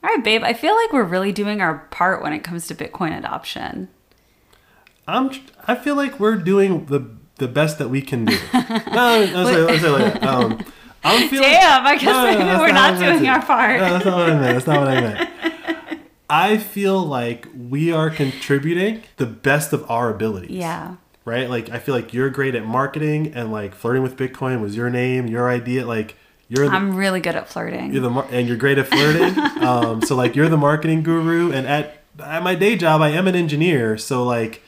All 0.00 0.14
right, 0.14 0.24
babe, 0.24 0.42
I 0.44 0.52
feel 0.52 0.74
like 0.74 0.92
we're 0.92 1.02
really 1.04 1.32
doing 1.32 1.60
our 1.60 1.80
part 1.90 2.22
when 2.22 2.32
it 2.32 2.44
comes 2.44 2.66
to 2.68 2.74
Bitcoin 2.74 3.16
adoption. 3.16 3.88
I'm 5.08 5.30
I 5.66 5.74
feel 5.74 5.96
like 5.96 6.20
we're 6.20 6.36
doing 6.36 6.86
the 6.86 7.08
the 7.36 7.48
best 7.48 7.78
that 7.78 7.88
we 7.88 8.02
can 8.02 8.24
do. 8.26 8.36
no, 8.54 9.24
say, 9.26 9.32
let's 9.34 9.80
say 9.82 9.88
like 9.88 10.12
that. 10.14 10.22
Um, 10.24 10.64
I'm 11.04 11.28
feeling, 11.28 11.48
Damn, 11.48 11.86
I 11.86 11.96
guess 11.96 12.24
maybe 12.24 12.42
that's 12.44 12.60
we're 12.60 12.72
not 12.72 12.98
doing 12.98 13.20
to- 13.20 13.26
our 13.28 13.42
part. 13.44 13.80
No, 13.80 13.92
that's 13.92 14.04
not 14.04 14.16
what 14.18 14.28
I 14.30 14.34
meant. 14.40 14.54
That's 14.54 14.66
not 14.66 14.80
what 14.80 14.88
I 14.88 15.00
meant. 15.00 15.30
I 16.30 16.58
feel 16.58 17.00
like 17.02 17.46
we 17.56 17.90
are 17.92 18.10
contributing 18.10 19.02
the 19.16 19.24
best 19.26 19.72
of 19.72 19.88
our 19.90 20.10
abilities. 20.10 20.50
Yeah. 20.50 20.96
Right? 21.24 21.48
Like 21.48 21.70
I 21.70 21.78
feel 21.78 21.94
like 21.94 22.12
you're 22.12 22.28
great 22.30 22.54
at 22.54 22.64
marketing 22.66 23.32
and 23.34 23.50
like 23.52 23.74
flirting 23.74 24.02
with 24.02 24.16
Bitcoin 24.16 24.60
was 24.60 24.76
your 24.76 24.90
name, 24.90 25.26
your 25.26 25.48
idea. 25.48 25.86
Like 25.86 26.16
you're 26.48 26.68
the 26.68 26.74
I'm 26.74 26.96
really 26.96 27.20
good 27.20 27.36
at 27.36 27.48
flirting. 27.48 27.92
you're 27.92 28.02
the 28.02 28.10
mar- 28.10 28.26
and 28.30 28.48
you're 28.48 28.56
great 28.56 28.78
at 28.78 28.88
flirting. 28.88 29.38
um, 29.62 30.02
so 30.02 30.16
like 30.16 30.34
you're 30.36 30.48
the 30.48 30.56
marketing 30.56 31.02
guru, 31.02 31.52
and 31.52 31.66
at 31.66 32.02
at 32.18 32.42
my 32.42 32.54
day 32.54 32.76
job, 32.76 33.00
I 33.00 33.10
am 33.10 33.26
an 33.28 33.34
engineer. 33.36 33.96
So 33.96 34.24
like 34.24 34.62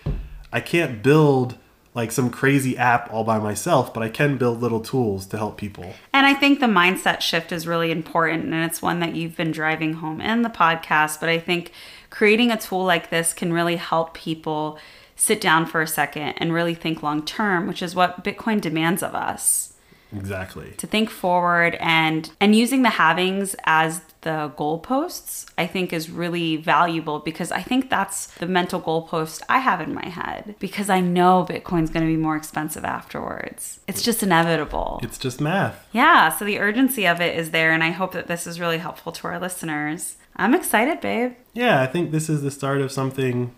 I 0.53 0.61
can't 0.61 1.03
build 1.03 1.57
like 1.95 2.13
some 2.13 2.31
crazy 2.31 2.77
app 2.79 3.13
all 3.13 3.25
by 3.25 3.39
myself, 3.39 3.93
but 3.93 4.03
I 4.03 4.09
can 4.09 4.37
build 4.37 4.61
little 4.61 4.81
tools 4.81 5.27
to 5.27 5.37
help 5.37 5.57
people. 5.57 5.93
And 6.13 6.25
I 6.25 6.35
think 6.35 6.61
the 6.61 6.67
mindset 6.67 7.21
shift 7.21 7.51
is 7.51 7.67
really 7.67 7.91
important, 7.91 8.45
and 8.45 8.65
it's 8.65 8.81
one 8.81 9.01
that 9.01 9.17
you've 9.17 9.37
been 9.37 9.51
driving 9.51 9.95
home 9.95 10.21
in 10.21 10.43
the 10.43 10.49
podcast. 10.49 11.19
But 11.19 11.29
I 11.29 11.39
think 11.39 11.73
creating 12.09 12.51
a 12.51 12.57
tool 12.57 12.85
like 12.85 13.11
this 13.11 13.33
can 13.33 13.53
really 13.53 13.77
help 13.77 14.15
people 14.15 14.79
sit 15.17 15.41
down 15.41 15.67
for 15.67 15.83
a 15.83 15.87
second 15.87 16.35
and 16.39 16.53
really 16.53 16.75
think 16.75 17.03
long 17.03 17.25
term, 17.25 17.67
which 17.67 17.83
is 17.83 17.95
what 17.95 18.25
Bitcoin 18.25 18.61
demands 18.61 19.03
of 19.03 19.15
us 19.15 19.70
Exactly. 20.17 20.73
to 20.79 20.87
think 20.87 21.09
forward 21.11 21.77
and 21.81 22.31
and 22.41 22.55
using 22.55 22.83
the 22.83 22.89
halvings 22.89 23.55
as 23.65 24.01
the 24.23 24.53
goalposts 24.59 25.47
i 25.57 25.67
think 25.67 25.93
is 25.93 26.11
really 26.11 26.57
valuable 26.57 27.21
because 27.21 27.51
i 27.53 27.63
think 27.63 27.89
that's 27.89 28.27
the 28.39 28.47
mental 28.47 28.81
goalpost 28.81 29.41
i 29.49 29.59
have 29.59 29.81
in 29.81 29.95
my 29.95 30.07
head 30.07 30.55
because 30.59 30.91
i 30.91 31.01
know 31.01 31.47
bitcoin's 31.49 31.91
going 31.91 32.05
to 32.05 32.13
be 32.13 32.17
more 32.17 32.37
expensive 32.37 32.85
afterwards 32.85 33.81
it's 33.89 34.03
just 34.03 34.23
inevitable 34.23 35.01
It's 35.03 35.17
just 35.19 35.41
math. 35.41 35.87
yeah 35.93 36.29
so 36.29 36.45
the 36.45 36.59
urgency 36.59 37.07
of 37.07 37.21
it 37.21 37.37
is 37.39 37.51
there 37.53 37.73
and 37.73 37.83
i 37.85 37.91
hope 37.91 38.13
that 38.13 38.27
this 38.27 38.47
is 38.47 38.61
really 38.61 38.79
helpful 38.79 39.13
to 39.13 39.27
our 39.29 39.39
listeners 39.39 40.17
i'm 40.37 40.55
excited 40.55 41.01
babe 41.01 41.33
Yeah, 41.55 41.81
I 41.83 41.87
think 41.87 42.11
this 42.11 42.29
is 42.29 42.43
the 42.43 42.51
start 42.51 42.81
of 42.81 42.93
something 42.93 43.53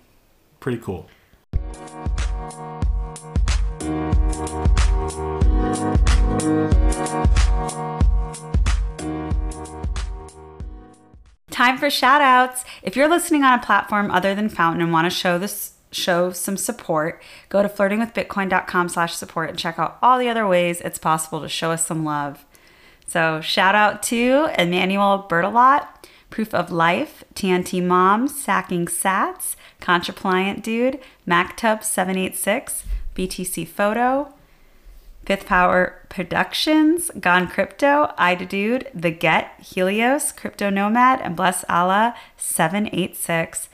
pretty 0.61 0.79
cool. 0.79 1.09
Time 11.51 11.79
for 11.79 11.89
shout 11.89 12.21
outs. 12.21 12.65
If 12.83 12.97
you're 12.97 13.09
listening 13.09 13.45
on 13.45 13.57
a 13.57 13.63
platform 13.63 14.11
other 14.11 14.35
than 14.35 14.49
Fountain 14.49 14.83
and 14.83 14.93
want 14.93 15.05
to 15.05 15.11
show 15.11 15.39
this 15.39 15.75
show 15.93 16.33
some 16.33 16.57
support, 16.57 17.23
go 17.49 17.63
to 17.63 17.69
flirtingwithbitcoin.com 17.69 18.89
slash 18.89 19.15
support 19.15 19.51
and 19.51 19.59
check 19.59 19.79
out 19.79 19.99
all 20.03 20.19
the 20.19 20.29
other 20.29 20.45
ways 20.49 20.81
it's 20.81 20.99
possible 20.99 21.41
to 21.43 21.49
show 21.49 21.71
us 21.71 21.87
some 21.87 22.05
love. 22.05 22.45
So 23.07 23.41
shout 23.41 23.77
out 23.77 24.03
to 24.05 24.49
Emmanuel 24.59 25.27
Bertolot, 25.31 25.87
Proof 26.31 26.53
of 26.53 26.73
Life, 26.73 27.23
TNT 27.35 27.85
Mom, 27.85 28.27
Sacking 28.27 28.87
Sats, 28.87 29.55
Contrapliant 29.81 30.63
Dude, 30.63 30.99
MacTub786, 31.29 32.83
BTC 33.15 33.69
Photo, 33.69 34.35
Fifth 35.25 35.47
Power 35.47 36.05
Productions, 36.09 37.11
Gone 37.21 37.47
Crypto, 37.47 38.13
Ida 38.19 38.45
Dude, 38.45 38.89
The 38.93 39.13
Get, 39.13 39.53
Helios, 39.61 40.33
Crypto 40.33 40.69
Nomad, 40.69 41.21
and 41.21 41.37
Bless 41.37 41.65
Allah 41.69 42.17
786. 42.37 43.69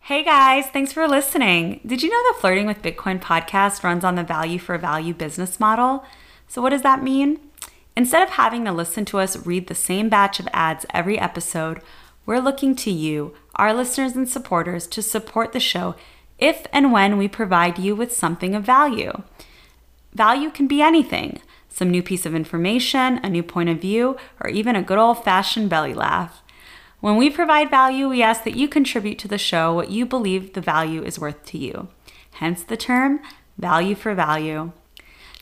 Hey 0.00 0.24
guys, 0.24 0.66
thanks 0.66 0.92
for 0.92 1.06
listening. 1.06 1.80
Did 1.86 2.02
you 2.02 2.10
know 2.10 2.32
the 2.32 2.40
Flirting 2.40 2.66
with 2.66 2.82
Bitcoin 2.82 3.20
podcast 3.20 3.84
runs 3.84 4.02
on 4.02 4.16
the 4.16 4.24
value 4.24 4.58
for 4.58 4.76
value 4.76 5.14
business 5.14 5.60
model? 5.60 6.04
So, 6.48 6.60
what 6.60 6.70
does 6.70 6.82
that 6.82 7.02
mean? 7.02 7.38
Instead 7.96 8.22
of 8.22 8.30
having 8.30 8.64
to 8.64 8.72
listen 8.72 9.04
to 9.04 9.18
us 9.18 9.46
read 9.46 9.66
the 9.66 9.74
same 9.74 10.08
batch 10.08 10.40
of 10.40 10.48
ads 10.52 10.86
every 10.90 11.18
episode, 11.18 11.80
we're 12.24 12.38
looking 12.38 12.74
to 12.76 12.90
you, 12.90 13.34
our 13.56 13.74
listeners 13.74 14.16
and 14.16 14.28
supporters, 14.28 14.86
to 14.86 15.02
support 15.02 15.52
the 15.52 15.60
show 15.60 15.94
if 16.38 16.66
and 16.72 16.92
when 16.92 17.18
we 17.18 17.28
provide 17.28 17.78
you 17.78 17.94
with 17.94 18.12
something 18.12 18.54
of 18.54 18.64
value. 18.64 19.22
Value 20.14 20.50
can 20.50 20.66
be 20.66 20.82
anything 20.82 21.40
some 21.72 21.90
new 21.90 22.02
piece 22.02 22.26
of 22.26 22.34
information, 22.34 23.18
a 23.22 23.30
new 23.30 23.42
point 23.42 23.70
of 23.70 23.80
view, 23.80 24.16
or 24.40 24.50
even 24.50 24.76
a 24.76 24.82
good 24.82 24.98
old 24.98 25.24
fashioned 25.24 25.70
belly 25.70 25.94
laugh. 25.94 26.42
When 27.00 27.16
we 27.16 27.30
provide 27.30 27.70
value, 27.70 28.08
we 28.08 28.22
ask 28.22 28.44
that 28.44 28.56
you 28.56 28.68
contribute 28.68 29.18
to 29.20 29.28
the 29.28 29.38
show 29.38 29.72
what 29.72 29.90
you 29.90 30.04
believe 30.04 30.52
the 30.52 30.60
value 30.60 31.02
is 31.02 31.18
worth 31.18 31.44
to 31.46 31.58
you. 31.58 31.88
Hence 32.32 32.62
the 32.62 32.76
term 32.76 33.20
value 33.56 33.94
for 33.94 34.14
value. 34.14 34.72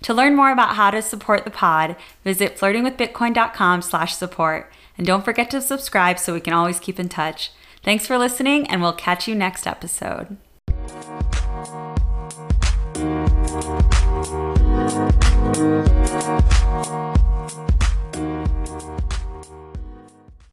To 0.03 0.15
learn 0.15 0.37
more 0.37 0.51
about 0.51 0.77
how 0.77 0.91
to 0.91 1.03
support 1.03 1.45
the 1.45 1.51
pod, 1.51 1.97
visit 2.25 2.57
flirtingwithbitcoin.com 2.57 3.83
slash 3.83 4.15
support. 4.15 4.73
And 4.97 5.07
don't 5.07 5.25
forget 5.25 5.51
to 5.51 5.61
subscribe 5.61 6.19
so 6.19 6.35
we 6.35 6.41
can 6.41 6.53
always 6.53 6.81
keep 6.81 6.99
in 6.99 7.09
touch. 7.09 7.53
Thanks 7.83 8.07
for 8.07 8.19
listening, 8.19 8.67
and 8.69 8.83
we'll 8.83 8.93
catch 8.93 9.27
you 9.29 9.35
next 9.35 9.67
episode. 9.67 10.37